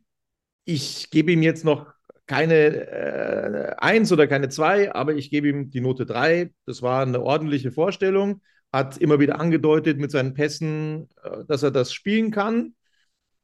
[0.64, 1.92] Ich gebe ihm jetzt noch
[2.26, 6.52] keine äh, Eins oder keine Zwei, aber ich gebe ihm die Note drei.
[6.66, 8.40] Das war eine ordentliche Vorstellung
[8.72, 12.74] hat immer wieder angedeutet mit seinen Pässen, äh, dass er das spielen kann.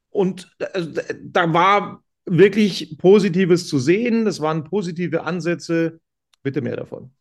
[0.09, 0.85] Und äh,
[1.23, 4.25] da war wirklich Positives zu sehen.
[4.25, 5.99] Das waren positive Ansätze.
[6.41, 7.11] Bitte mehr davon.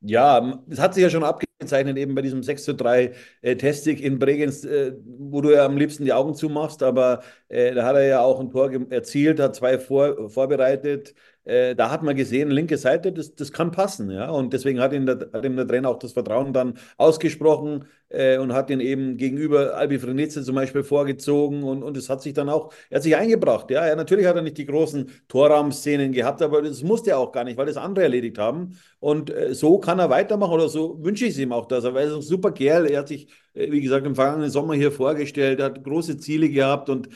[0.00, 4.00] Ja, es hat sich ja schon abgezeichnet, eben bei diesem 6 zu 3 äh, Testig
[4.00, 7.96] in Bregenz, äh, wo du ja am liebsten die Augen zumachst, aber äh, da hat
[7.96, 11.14] er ja auch ein Tor erzielt, hat zwei vor, vorbereitet,
[11.48, 14.10] äh, da hat man gesehen, linke Seite, das, das kann passen.
[14.10, 14.28] Ja?
[14.30, 18.36] Und deswegen hat ihm, der, hat ihm der Trainer auch das Vertrauen dann ausgesprochen äh,
[18.36, 22.34] und hat ihn eben gegenüber Albi Frenetze zum Beispiel vorgezogen und, und es hat sich
[22.34, 23.70] dann auch, er hat sich eingebracht.
[23.70, 23.86] Ja?
[23.86, 27.44] Er, natürlich hat er nicht die großen Torraumszenen gehabt, aber das musste er auch gar
[27.44, 28.78] nicht, weil das andere erledigt haben.
[29.00, 31.94] Und äh, so kann er weitermachen oder so wünsche ich es ihm auch, dass er,
[31.94, 32.90] weil er ist ein super Kerl.
[32.90, 36.90] Er hat sich, äh, wie gesagt, im vergangenen Sommer hier vorgestellt, hat große Ziele gehabt
[36.90, 37.08] und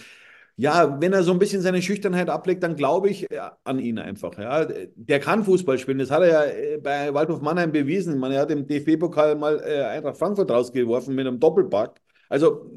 [0.56, 3.98] ja, wenn er so ein bisschen seine Schüchternheit ablegt, dann glaube ich äh, an ihn
[3.98, 4.38] einfach.
[4.38, 4.66] Ja.
[4.94, 5.98] Der kann Fußball spielen.
[5.98, 8.18] Das hat er ja äh, bei Waldhof Mannheim bewiesen.
[8.18, 12.00] Man, er hat im DFB-Pokal mal äh, Eintracht Frankfurt rausgeworfen mit einem Doppelpack.
[12.32, 12.70] Also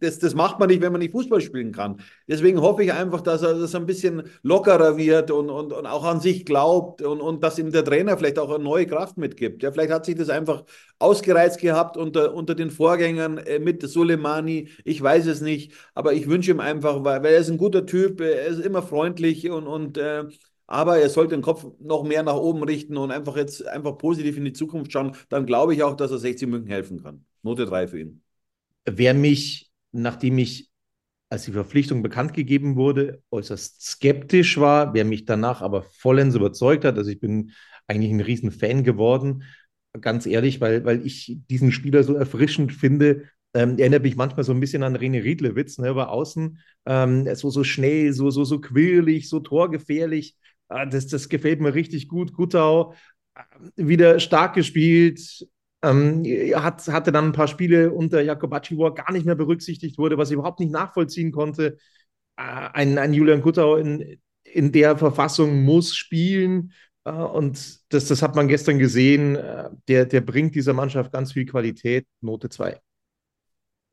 [0.00, 2.00] das, das macht man nicht, wenn man nicht Fußball spielen kann.
[2.26, 6.04] Deswegen hoffe ich einfach, dass er das ein bisschen lockerer wird und, und, und auch
[6.04, 9.62] an sich glaubt und, und dass ihm der Trainer vielleicht auch eine neue Kraft mitgibt.
[9.62, 10.64] Ja, vielleicht hat sich das einfach
[10.98, 14.70] ausgereizt gehabt unter, unter den Vorgängern äh, mit Soleimani.
[14.84, 17.84] Ich weiß es nicht, aber ich wünsche ihm einfach, weil, weil er ist ein guter
[17.84, 20.24] Typ, er ist immer freundlich und, und äh,
[20.66, 24.38] aber er sollte den Kopf noch mehr nach oben richten und einfach jetzt einfach positiv
[24.38, 25.14] in die Zukunft schauen.
[25.28, 27.26] Dann glaube ich auch, dass er 60 München helfen kann.
[27.42, 28.23] Note 3 für ihn.
[28.86, 30.70] Wer mich, nachdem ich,
[31.30, 36.84] als die Verpflichtung bekannt gegeben wurde, äußerst skeptisch war, wer mich danach aber vollends überzeugt
[36.84, 37.52] hat, also ich bin
[37.88, 39.44] eigentlich ein riesen Fan geworden,
[40.00, 44.52] ganz ehrlich, weil, weil ich diesen Spieler so erfrischend finde, ähm, erinnert mich manchmal so
[44.52, 46.58] ein bisschen an René Riedlewitz, ne, über außen.
[46.86, 50.36] Ähm, so, so schnell, so, so, so quirlig, so torgefährlich.
[50.68, 52.32] Ah, das, das gefällt mir richtig gut.
[52.32, 52.94] Gutau
[53.34, 53.40] äh,
[53.76, 55.46] wieder stark gespielt,
[55.84, 59.98] ähm, hat, hatte dann ein paar Spiele unter Jakobacci, wo er gar nicht mehr berücksichtigt
[59.98, 61.76] wurde, was ich überhaupt nicht nachvollziehen konnte.
[62.36, 66.72] Äh, ein, ein Julian Guttau in, in der Verfassung muss spielen.
[67.04, 69.36] Äh, und das, das hat man gestern gesehen.
[69.36, 72.06] Äh, der, der bringt dieser Mannschaft ganz viel Qualität.
[72.20, 72.80] Note 2.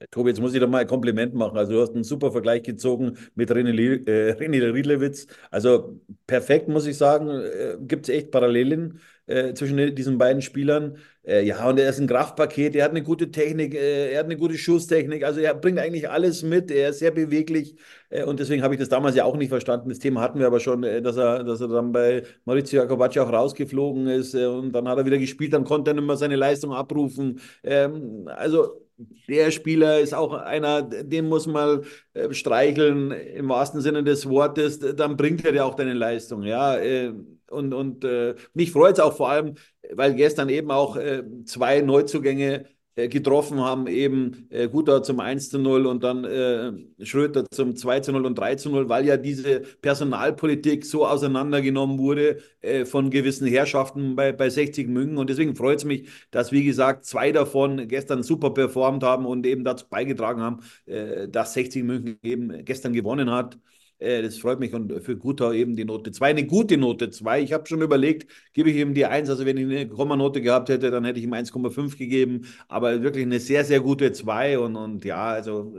[0.10, 1.58] Tobi, jetzt muss ich doch mal ein Kompliment machen.
[1.58, 5.28] Also du hast einen super Vergleich gezogen mit René, äh, René Riedlewitz.
[5.52, 7.30] Also perfekt, muss ich sagen.
[7.30, 10.98] Äh, Gibt es echt Parallelen äh, zwischen diesen beiden Spielern.
[11.24, 14.26] Äh, ja, und er ist ein Kraftpaket, er hat eine gute Technik, äh, er hat
[14.26, 15.24] eine gute Schusstechnik.
[15.24, 17.76] Also er bringt eigentlich alles mit, er ist sehr beweglich.
[18.10, 19.90] Äh, und deswegen habe ich das damals ja auch nicht verstanden.
[19.90, 23.32] Das Thema hatten wir aber schon, dass, er, dass er dann bei Maurizio Jacobacci auch
[23.32, 24.34] rausgeflogen ist.
[24.36, 27.40] und dann hat er wieder gespielt, dann konnte er nicht mehr seine Leistung abrufen.
[27.64, 28.82] Ähm, also
[29.28, 31.84] der Spieler ist auch einer, den muss man
[32.14, 36.78] äh, streicheln im wahrsten Sinne des Wortes, dann bringt er ja auch deine Leistung, ja.
[36.78, 37.14] Äh,
[37.50, 39.56] und und äh, mich freut es auch vor allem,
[39.92, 40.98] weil gestern eben auch
[41.46, 46.72] zwei Neuzugänge getroffen haben, eben äh, Guter zum 1 zu 0 und dann äh,
[47.06, 52.00] Schröter zum 2 zu 0 und 3 zu 0, weil ja diese Personalpolitik so auseinandergenommen
[52.00, 55.18] wurde äh, von gewissen Herrschaften bei, bei 60 München.
[55.18, 59.46] Und deswegen freut es mich, dass, wie gesagt, zwei davon gestern super performt haben und
[59.46, 63.58] eben dazu beigetragen haben, äh, dass 60 München eben gestern gewonnen hat.
[64.02, 67.42] Äh, das freut mich und für Gutau eben die Note 2, eine gute Note 2.
[67.42, 70.70] Ich habe schon überlegt, gebe ich ihm die 1, also wenn ich eine Kommanote gehabt
[70.70, 74.76] hätte, dann hätte ich ihm 1,5 gegeben, aber wirklich eine sehr, sehr gute 2 und,
[74.76, 75.74] und ja, also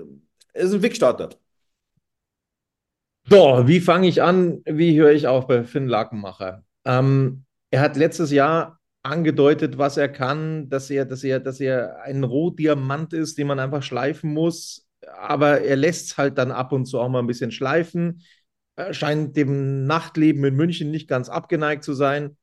[0.53, 1.31] es ist ein Wegstarter.
[3.29, 4.63] So, wie fange ich an?
[4.65, 6.65] Wie höre ich auf bei Finn Lakenmacher?
[6.85, 12.03] Ähm, er hat letztes Jahr angedeutet, was er kann, dass er, dass er, dass er
[12.03, 14.87] ein Rohdiamant ist, den man einfach schleifen muss.
[15.19, 18.23] Aber er lässt es halt dann ab und zu auch mal ein bisschen schleifen.
[18.77, 22.37] Er scheint dem Nachtleben in München nicht ganz abgeneigt zu sein.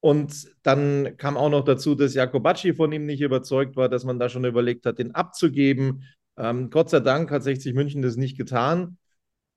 [0.00, 4.18] Und dann kam auch noch dazu, dass Jakobacci von ihm nicht überzeugt war, dass man
[4.18, 6.04] da schon überlegt hat, den abzugeben.
[6.38, 8.96] Ähm, Gott sei Dank hat 60 München das nicht getan.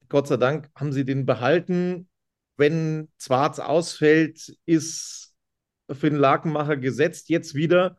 [0.10, 2.10] Gott sei Dank haben sie den behalten.
[2.58, 5.34] Wenn Zwarz ausfällt, ist
[5.92, 7.98] Finn Lakenmacher gesetzt jetzt wieder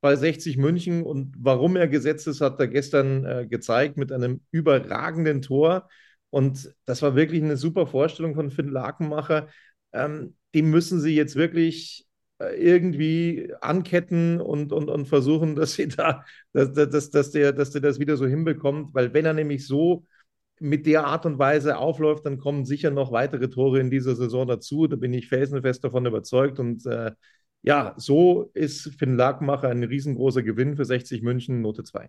[0.00, 1.02] bei 60 München.
[1.02, 5.88] Und warum er gesetzt ist, hat er gestern äh, gezeigt mit einem überragenden Tor.
[6.30, 9.48] Und das war wirklich eine super Vorstellung von Finn Lakenmacher.
[9.92, 12.06] Ähm, dem müssen sie jetzt wirklich
[12.38, 17.70] äh, irgendwie anketten und, und, und versuchen, dass sie da, dass, dass, dass, der, dass
[17.70, 20.04] der das wieder so hinbekommt, weil wenn er nämlich so
[20.58, 24.46] mit der Art und Weise aufläuft, dann kommen sicher noch weitere Tore in dieser Saison
[24.46, 24.86] dazu.
[24.86, 26.58] Da bin ich felsenfest davon überzeugt.
[26.58, 27.12] Und äh,
[27.66, 32.08] ja, so ist Finn Lagmacher ein riesengroßer Gewinn für 60 München, Note 2.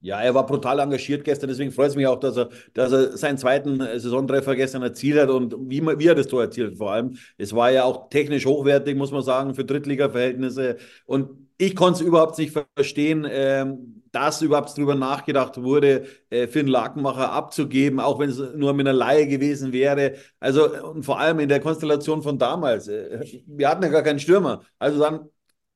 [0.00, 3.16] Ja, er war brutal engagiert gestern, deswegen freut es mich auch, dass er, dass er
[3.16, 7.16] seinen zweiten Saisontreffer gestern erzielt hat und wie, wie er das Tor erzielt vor allem.
[7.36, 10.76] Es war ja auch technisch hochwertig, muss man sagen, für Drittliga-Verhältnisse.
[11.04, 16.66] Und ich konnte es überhaupt nicht verstehen, ähm, dass überhaupt darüber nachgedacht wurde, äh, Finn
[16.66, 20.14] Lakenmacher abzugeben, auch wenn es nur mit einer Laie gewesen wäre.
[20.40, 22.88] Also und vor allem in der Konstellation von damals.
[22.88, 24.62] Äh, wir hatten ja gar keinen Stürmer.
[24.78, 25.28] Also dann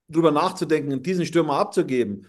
[0.09, 2.27] drüber nachzudenken, diesen Stürmer abzugeben,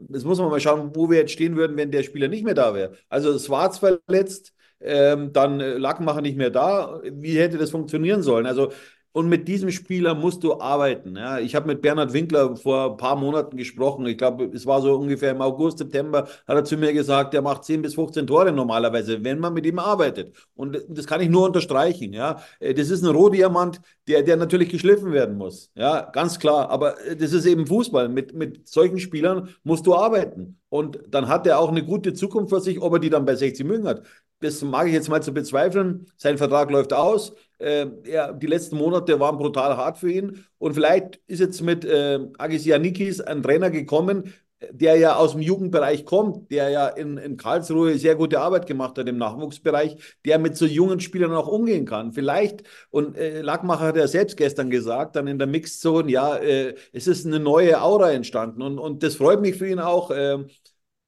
[0.00, 2.54] das muss man mal schauen, wo wir jetzt stehen würden, wenn der Spieler nicht mehr
[2.54, 2.92] da wäre.
[3.08, 7.00] Also Schwarz verletzt, ähm, dann Lackmacher nicht mehr da.
[7.02, 8.46] Wie hätte das funktionieren sollen?
[8.46, 8.70] Also
[9.18, 11.16] und mit diesem Spieler musst du arbeiten.
[11.16, 11.40] Ja.
[11.40, 14.06] Ich habe mit Bernhard Winkler vor ein paar Monaten gesprochen.
[14.06, 17.42] Ich glaube, es war so ungefähr im August, September, hat er zu mir gesagt, er
[17.42, 20.36] macht 10 bis 15 Tore normalerweise, wenn man mit ihm arbeitet.
[20.54, 22.12] Und das kann ich nur unterstreichen.
[22.12, 22.40] Ja.
[22.60, 25.72] Das ist ein Rohdiamant, der, der natürlich geschliffen werden muss.
[25.74, 26.70] Ja, ganz klar.
[26.70, 28.08] Aber das ist eben Fußball.
[28.08, 30.60] Mit, mit solchen Spielern musst du arbeiten.
[30.68, 33.34] Und dann hat er auch eine gute Zukunft für sich, ob er die dann bei
[33.34, 34.02] 60 München hat.
[34.40, 36.06] Das mag ich jetzt mal zu bezweifeln.
[36.16, 37.34] Sein Vertrag läuft aus.
[37.58, 40.44] Äh, er, die letzten Monate waren brutal hart für ihn.
[40.58, 44.32] Und vielleicht ist jetzt mit äh, Agis Janikis ein Trainer gekommen,
[44.70, 48.98] der ja aus dem Jugendbereich kommt, der ja in, in Karlsruhe sehr gute Arbeit gemacht
[48.98, 52.12] hat im Nachwuchsbereich, der mit so jungen Spielern auch umgehen kann.
[52.12, 56.74] Vielleicht, und äh, Lackmacher hat ja selbst gestern gesagt, dann in der Mixzone, ja, äh,
[56.92, 60.10] es ist eine neue Aura entstanden und, und das freut mich für ihn auch.
[60.10, 60.38] Äh,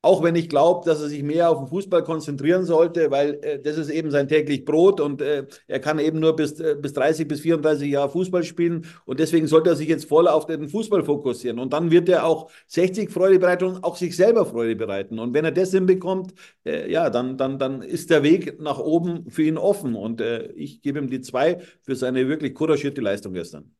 [0.02, 3.60] auch wenn ich glaube, dass er sich mehr auf den Fußball konzentrieren sollte, weil äh,
[3.60, 6.92] das ist eben sein täglich Brot und äh, er kann eben nur bis, äh, bis
[6.94, 10.68] 30, bis 34 Jahre Fußball spielen und deswegen sollte er sich jetzt voll auf den
[10.68, 14.76] Fußball fokussieren und dann wird er auch 60 Freude bereiten und auch sich selber Freude
[14.76, 16.32] bereiten und wenn er das hinbekommt,
[16.64, 20.50] äh, ja, dann, dann, dann ist der Weg nach oben für ihn offen und äh,
[20.52, 23.74] ich gebe ihm die zwei für seine wirklich couragierte Leistung gestern.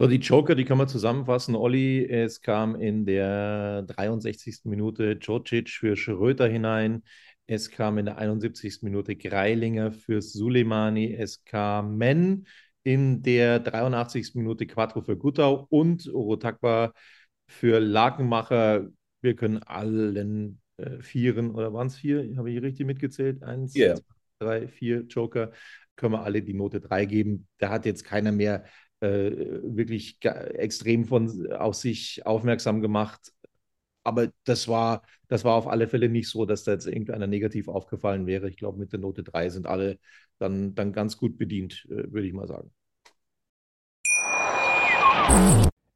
[0.00, 1.56] So, die Joker, die kann man zusammenfassen.
[1.56, 4.60] Olli, es kam in der 63.
[4.62, 7.02] Minute Djordjic für Schröter hinein.
[7.48, 8.78] Es kam in der 71.
[8.82, 11.12] Minute Greilinger für Suleimani.
[11.12, 12.46] Es kamen
[12.84, 14.36] in der 83.
[14.36, 16.92] Minute Quattro für Guttau und Orotakba
[17.48, 18.86] für Lakenmacher.
[19.20, 22.36] Wir können allen äh, Vieren, oder waren es vier?
[22.36, 23.42] Habe ich richtig mitgezählt?
[23.42, 23.96] Eins, yeah.
[23.96, 24.04] zwei,
[24.38, 25.50] drei, vier Joker.
[25.96, 27.48] Können wir alle die Note 3 geben.
[27.58, 28.64] Da hat jetzt keiner mehr
[29.00, 29.30] äh,
[29.62, 33.32] wirklich extrem von auf sich aufmerksam gemacht.
[34.04, 37.68] Aber das war, das war auf alle Fälle nicht so, dass da jetzt irgendeiner negativ
[37.68, 38.48] aufgefallen wäre.
[38.48, 39.98] Ich glaube, mit der Note 3 sind alle
[40.38, 42.72] dann, dann ganz gut bedient, äh, würde ich mal sagen.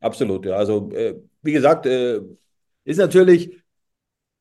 [0.00, 0.56] Absolut, ja.
[0.56, 2.20] Also, äh, wie gesagt, äh,
[2.84, 3.62] ist natürlich,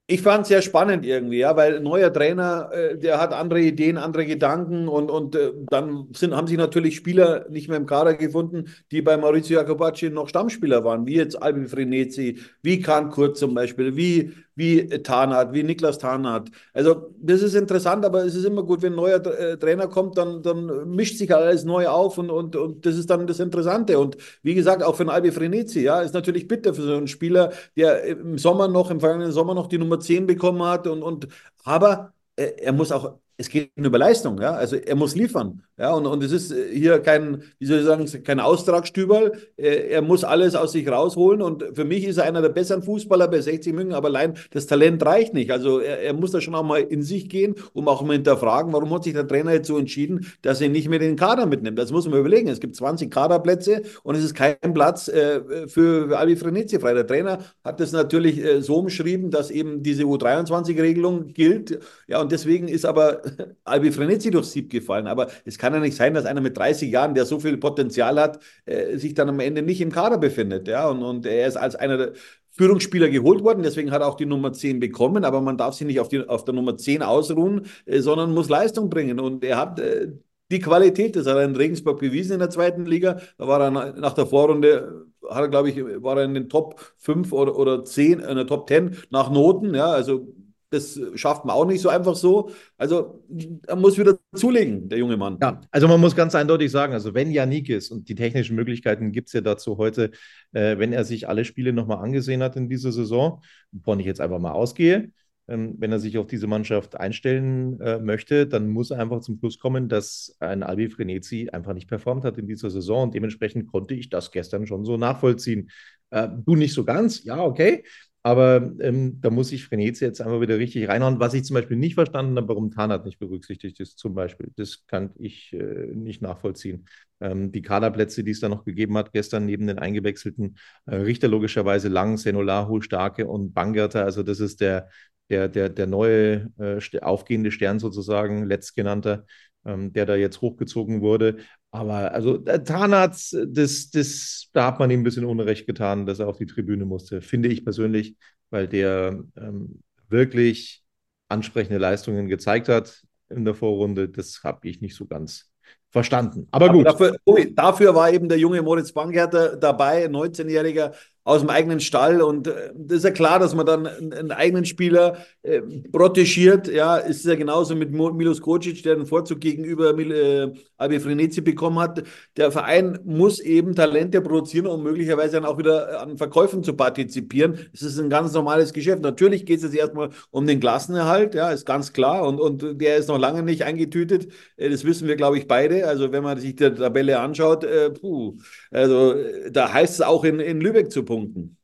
[0.07, 3.61] ich fand es sehr spannend irgendwie, ja, weil ein neuer Trainer, äh, der hat andere
[3.61, 7.85] Ideen, andere Gedanken und, und äh, dann sind, haben sich natürlich Spieler nicht mehr im
[7.85, 13.09] Kader gefunden, die bei Maurizio Jacobacci noch Stammspieler waren, wie jetzt Albi Frenetzi, wie Kahn
[13.09, 16.49] Kurt zum Beispiel, wie, wie Tarnat, wie Niklas Tarnat.
[16.73, 20.17] Also das ist interessant, aber es ist immer gut, wenn ein neuer äh, Trainer kommt,
[20.17, 23.97] dann, dann mischt sich alles neu auf und, und, und das ist dann das Interessante.
[23.99, 27.07] Und wie gesagt, auch für den Albi Frenetzi, ja, ist natürlich bitter für so einen
[27.07, 31.01] Spieler, der im Sommer noch, im vergangenen Sommer noch die Nummer 10 bekommen hat und,
[31.03, 31.27] und
[31.63, 34.53] aber äh, er muss auch es geht über Leistung, ja.
[34.53, 35.63] Also er muss liefern.
[35.77, 39.31] Ja, und, und es ist äh, hier kein, wie soll ich sagen, kein Austragstüberl.
[39.57, 41.41] Er, muss alles aus sich rausholen.
[41.41, 44.67] Und für mich ist er einer der besseren Fußballer bei 60 München, aber allein das
[44.67, 45.49] Talent reicht nicht.
[45.49, 48.71] Also er, er muss da schon auch mal in sich gehen, um auch mal hinterfragen,
[48.73, 51.79] warum hat sich der Trainer jetzt so entschieden, dass er nicht mehr den Kader mitnimmt.
[51.79, 52.47] Das muss man überlegen.
[52.47, 56.93] Es gibt 20 Kaderplätze und es ist kein Platz äh, für, für Albi Frenetzi frei.
[56.93, 61.79] Der Trainer hat das natürlich äh, so umschrieben, dass eben diese U23-Regelung gilt.
[62.07, 63.23] Ja, und deswegen ist aber
[63.63, 65.07] Albi Frenetzi durchs Sieb gefallen.
[65.07, 68.19] Aber es kann ja nicht sein, dass einer mit 30 Jahren, der so viel Potenzial
[68.19, 70.67] hat, äh, sich dann am Ende nicht im Kader befindet.
[70.67, 70.89] Ja?
[70.89, 72.13] Und, und er ist als einer der
[72.51, 75.87] Führungsspieler geholt worden, deswegen hat er auch die Nummer 10 bekommen, aber man darf sich
[75.87, 79.19] nicht auf, die, auf der Nummer 10 ausruhen, äh, sondern muss Leistung bringen.
[79.19, 80.09] Und er hat äh,
[80.51, 83.21] die Qualität, das hat er in Regensburg bewiesen in der zweiten Liga.
[83.37, 86.79] Da war er nach der Vorrunde, hat er, glaube ich, war er in den Top
[86.97, 89.73] 5 oder, oder 10, in der Top 10 nach Noten.
[89.73, 90.27] Ja, also
[90.71, 92.51] das schafft man auch nicht so einfach so.
[92.77, 93.23] Also
[93.67, 95.37] er muss wieder zulegen, der junge Mann.
[95.41, 99.11] Ja, also man muss ganz eindeutig sagen, also wenn Janik ist und die technischen Möglichkeiten
[99.11, 100.11] gibt es ja dazu heute,
[100.53, 104.21] äh, wenn er sich alle Spiele nochmal angesehen hat in dieser Saison, wovon ich jetzt
[104.21, 105.11] einfach mal ausgehe,
[105.49, 109.37] ähm, wenn er sich auf diese Mannschaft einstellen äh, möchte, dann muss er einfach zum
[109.39, 113.67] Schluss kommen, dass ein Albi Frenetzi einfach nicht performt hat in dieser Saison und dementsprechend
[113.69, 115.69] konnte ich das gestern schon so nachvollziehen.
[116.11, 117.83] Äh, du nicht so ganz, ja, okay.
[118.23, 121.19] Aber ähm, da muss ich Frenetzi jetzt einfach wieder richtig reinhauen.
[121.19, 124.85] Was ich zum Beispiel nicht verstanden habe, warum Tarnat nicht berücksichtigt ist, zum Beispiel, das
[124.85, 126.85] kann ich äh, nicht nachvollziehen.
[127.19, 131.29] Ähm, die Kaderplätze, die es da noch gegeben hat, gestern neben den eingewechselten äh, Richter
[131.29, 134.03] logischerweise Lang, Senolahu, Starke und Bangerter.
[134.05, 134.89] Also das ist der,
[135.31, 139.25] der, der, der neue äh, aufgehende Stern sozusagen, letztgenannter
[139.65, 141.37] ähm, der da jetzt hochgezogen wurde.
[141.71, 146.19] Aber also der Tarnarzt, das, das, da hat man ihm ein bisschen Unrecht getan, dass
[146.19, 148.17] er auf die Tribüne musste, finde ich persönlich,
[148.49, 150.83] weil der ähm, wirklich
[151.29, 154.09] ansprechende Leistungen gezeigt hat in der Vorrunde.
[154.09, 155.49] Das habe ich nicht so ganz
[155.89, 156.47] verstanden.
[156.51, 156.85] Aber, Aber gut.
[156.85, 157.17] Dafür,
[157.53, 162.21] dafür, war eben der junge Moritz Bankherter dabei, ein 19-Jähriger, aus dem eigenen Stall.
[162.21, 166.67] Und äh, das ist ja klar, dass man dann einen, eigenen Spieler äh, protegiert.
[166.67, 171.79] Ja, ist ja genauso mit Milos Kocic, der den Vorzug gegenüber äh, Albi Frenetzi bekommen
[171.79, 172.03] hat.
[172.37, 177.69] Der Verein muss eben Talente produzieren, um möglicherweise dann auch wieder an Verkäufen zu partizipieren.
[177.71, 179.01] Das ist ein ganz normales Geschäft.
[179.01, 182.27] Natürlich geht es jetzt erstmal um den Klassenerhalt, ja, ist ganz klar.
[182.27, 184.31] Und, und der ist noch lange nicht eingetütet.
[184.57, 185.87] Äh, das wissen wir, glaube ich, beide.
[185.87, 188.37] Also wenn man sich die Tabelle anschaut, äh, puh,
[188.71, 191.57] also äh, da heißt es auch in, in Lübeck zu punkten.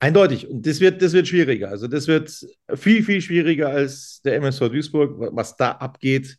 [0.00, 0.48] Eindeutig.
[0.48, 1.68] Und das wird, das wird schwieriger.
[1.68, 2.30] Also das wird
[2.74, 6.38] viel, viel schwieriger als der MSV Duisburg, was da abgeht.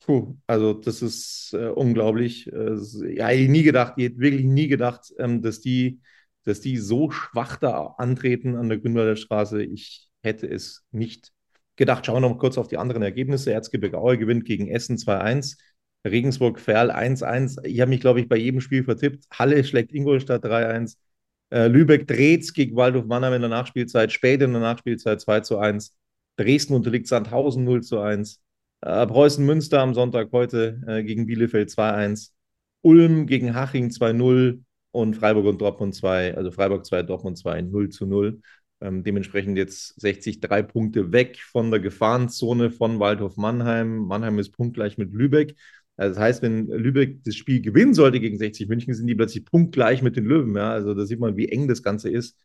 [0.00, 2.52] Puh, also das ist äh, unglaublich.
[2.52, 2.76] Äh,
[3.14, 6.00] ja, ich nie gedacht, ich hätte wirklich nie gedacht, ähm, dass, die,
[6.44, 9.62] dass die so schwach da antreten an der Grünwalder Straße.
[9.62, 11.32] Ich hätte es nicht
[11.76, 12.06] gedacht.
[12.06, 13.52] Schauen wir noch kurz auf die anderen Ergebnisse.
[13.52, 15.56] Erzgebirge Aue gewinnt gegen Essen 2-1.
[16.06, 17.64] Regensburg-Ferl 1-1.
[17.64, 19.24] Ich habe mich, glaube ich, bei jedem Spiel vertippt.
[19.30, 20.96] Halle schlägt Ingolstadt 3-1.
[21.52, 25.58] Äh, Lübeck dreht gegen Waldhof Mannheim in der Nachspielzeit, spät in der Nachspielzeit 2 zu
[25.58, 25.94] 1.
[26.36, 28.40] Dresden unterliegt Sandhausen 0 zu 1.
[28.80, 32.30] Äh, Preußen Münster am Sonntag heute äh, gegen Bielefeld 2-1.
[32.80, 34.62] Ulm gegen Haching 2-0
[34.92, 38.40] und Freiburg und Dortmund 2, also Freiburg 2, Dortmund 2, 0 zu 0.
[38.80, 43.98] Ähm, dementsprechend jetzt 60 drei Punkte weg von der Gefahrenzone von Waldhof Mannheim.
[43.98, 45.54] Mannheim ist punktgleich mit Lübeck.
[45.96, 49.44] Also das heißt, wenn Lübeck das Spiel gewinnen sollte gegen 60 München, sind die plötzlich
[49.44, 50.56] punktgleich mit den Löwen.
[50.56, 50.72] Ja?
[50.72, 52.38] Also da sieht man, wie eng das Ganze ist.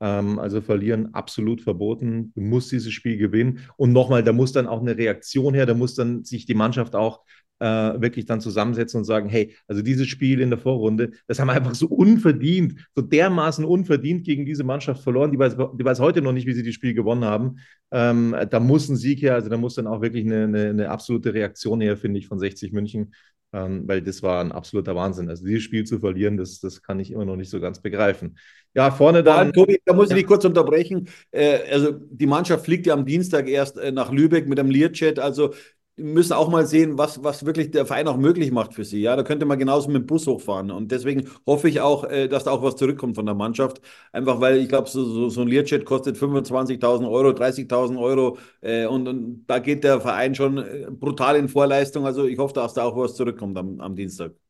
[0.00, 2.32] Ähm, also verlieren absolut verboten.
[2.34, 3.60] Du musst dieses Spiel gewinnen.
[3.76, 6.94] Und nochmal, da muss dann auch eine Reaktion her, da muss dann sich die Mannschaft
[6.94, 7.22] auch
[7.58, 7.66] äh,
[8.00, 11.54] wirklich dann zusammensetzen und sagen, hey, also dieses Spiel in der Vorrunde, das haben wir
[11.54, 16.20] einfach so unverdient, so dermaßen unverdient gegen diese Mannschaft verloren, die weiß, die weiß heute
[16.20, 17.58] noch nicht, wie sie das Spiel gewonnen haben.
[17.90, 20.90] Ähm, da muss ein Sieg her, also da muss dann auch wirklich eine, eine, eine
[20.90, 23.14] absolute Reaktion her, finde ich, von 60 München,
[23.56, 25.30] ähm, weil das war ein absoluter Wahnsinn.
[25.30, 28.36] Also dieses Spiel zu verlieren, das, das kann ich immer noch nicht so ganz begreifen.
[28.74, 29.46] Ja, vorne dann.
[29.46, 31.08] Ja, Tobi, da muss ich dich kurz unterbrechen.
[31.30, 35.18] Äh, also die Mannschaft fliegt ja am Dienstag erst äh, nach Lübeck mit einem Learjet.
[35.18, 35.54] Also
[35.96, 39.00] müssen auch mal sehen, was, was wirklich der Verein auch möglich macht für sie.
[39.00, 40.70] Ja, da könnte man genauso mit dem Bus hochfahren.
[40.70, 43.80] Und deswegen hoffe ich auch, äh, dass da auch was zurückkommt von der Mannschaft.
[44.12, 48.38] Einfach weil ich glaube, so, so, so ein Learjet kostet 25.000 Euro, 30.000 Euro.
[48.60, 52.04] Äh, und, und da geht der Verein schon äh, brutal in Vorleistung.
[52.06, 54.45] Also ich hoffe, dass da auch was zurückkommt am, am Dienstag.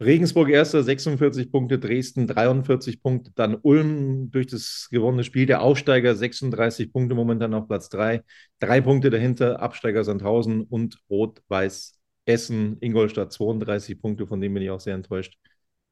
[0.00, 6.14] Regensburg erster, 46 Punkte, Dresden 43 Punkte, dann Ulm durch das gewonnene Spiel, der Aufsteiger
[6.14, 8.22] 36 Punkte momentan auf Platz 3,
[8.58, 14.70] drei Punkte dahinter, Absteiger Sandhausen und Rot-Weiß Essen, Ingolstadt 32 Punkte, von denen bin ich
[14.70, 15.38] auch sehr enttäuscht.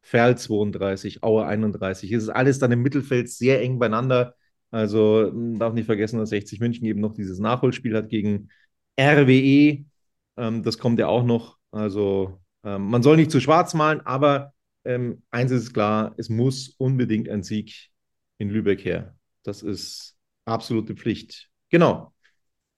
[0.02, 2.10] Ferl 32, Aue 31.
[2.12, 4.34] Es ist alles dann im Mittelfeld sehr eng beieinander.
[4.70, 8.48] Also darf nicht vergessen, dass 60 München eben noch dieses Nachholspiel hat gegen
[8.98, 9.84] RWE.
[10.36, 11.58] Ähm, das kommt ja auch noch.
[11.70, 14.52] Also ähm, man soll nicht zu schwarz malen, aber
[14.84, 17.90] ähm, eins ist klar, es muss unbedingt ein Sieg
[18.38, 19.16] in Lübeck her.
[19.42, 21.48] Das ist absolute Pflicht.
[21.70, 22.12] Genau.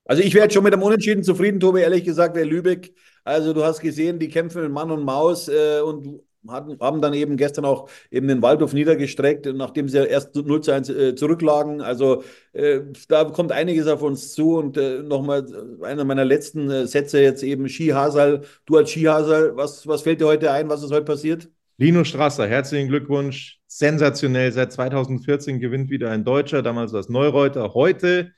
[0.05, 2.95] Also ich wäre schon mit dem Unentschieden zufrieden, Tobi, ehrlich gesagt, der Lübeck.
[3.25, 7.15] Also du hast gesehen, die kämpfen mit Mann und Maus äh, und hatten, haben dann
[7.15, 11.81] eben gestern auch eben den Waldhof niedergestreckt, nachdem sie erst 0 zu 1 äh, zurücklagen.
[11.81, 12.23] Also
[12.53, 15.47] äh, da kommt einiges auf uns zu und äh, nochmal
[15.83, 18.43] einer meiner letzten äh, Sätze jetzt eben Skihasal.
[18.67, 20.69] Du als Skihasal, was, was fällt dir heute ein?
[20.69, 21.49] Was ist heute passiert?
[21.77, 23.61] Lino Strasser, herzlichen Glückwunsch.
[23.67, 24.53] Sensationell.
[24.53, 27.75] Seit 2014 gewinnt wieder ein Deutscher, damals war es Neureuter.
[27.75, 28.33] Heute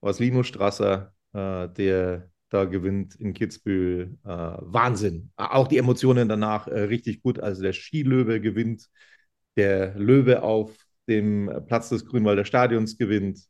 [0.00, 4.18] war es Lino Strasser, äh, der da gewinnt in Kitzbühel.
[4.24, 5.30] Äh, Wahnsinn.
[5.36, 7.40] Auch die Emotionen danach äh, richtig gut.
[7.40, 8.90] Also der Skilöwe gewinnt,
[9.56, 10.76] der Löwe auf
[11.08, 13.40] dem Platz des Grünwalder Stadions gewinnt.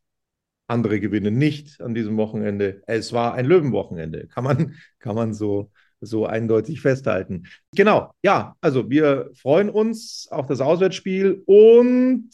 [0.67, 2.81] Andere gewinnen nicht an diesem Wochenende.
[2.87, 7.43] Es war ein Löwenwochenende, kann man, kann man so, so eindeutig festhalten.
[7.75, 12.29] Genau, ja, also wir freuen uns auf das Auswärtsspiel und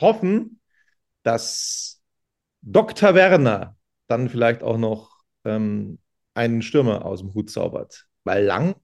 [0.00, 0.60] hoffen,
[1.22, 2.00] dass
[2.62, 3.14] Dr.
[3.14, 5.98] Werner dann vielleicht auch noch ähm,
[6.36, 8.06] einen Stürmer aus dem Hut zaubert.
[8.24, 8.74] Weil lang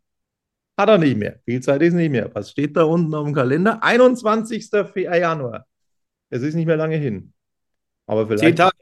[0.76, 1.40] hat er nicht mehr.
[1.44, 2.34] Viel Zeit ist nicht mehr.
[2.34, 3.82] Was steht da unten auf dem Kalender?
[3.82, 4.70] 21.
[4.96, 5.66] Januar.
[6.30, 7.32] Es ist nicht mehr lange hin.
[8.06, 8.44] Aber vielleicht.
[8.44, 8.76] Zehn Tage.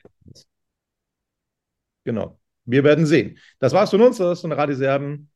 [2.05, 2.41] Genau.
[2.65, 3.39] Wir werden sehen.
[3.59, 4.19] Das war's von uns.
[4.19, 5.31] Das ist von Radiserben.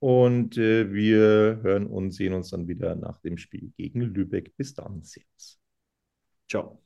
[0.00, 4.56] Und äh, wir hören und sehen uns dann wieder nach dem Spiel gegen Lübeck.
[4.56, 5.02] Bis dann.
[5.02, 5.60] Servus.
[6.48, 6.82] Ciao.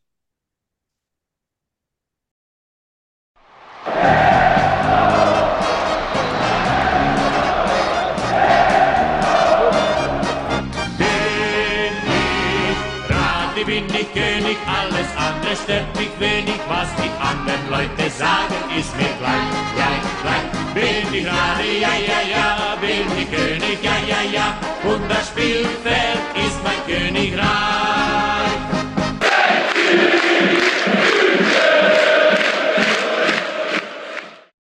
[15.64, 20.46] stört mich wenig, was die anderen Leute sagen, ist mir gleich, gleich, gleich.
[20.74, 24.46] Bin ich gerade, ja, ja, ja, bin ich König, ja, ja, ja,
[24.84, 27.44] und das Spielfeld ist mein Königreich.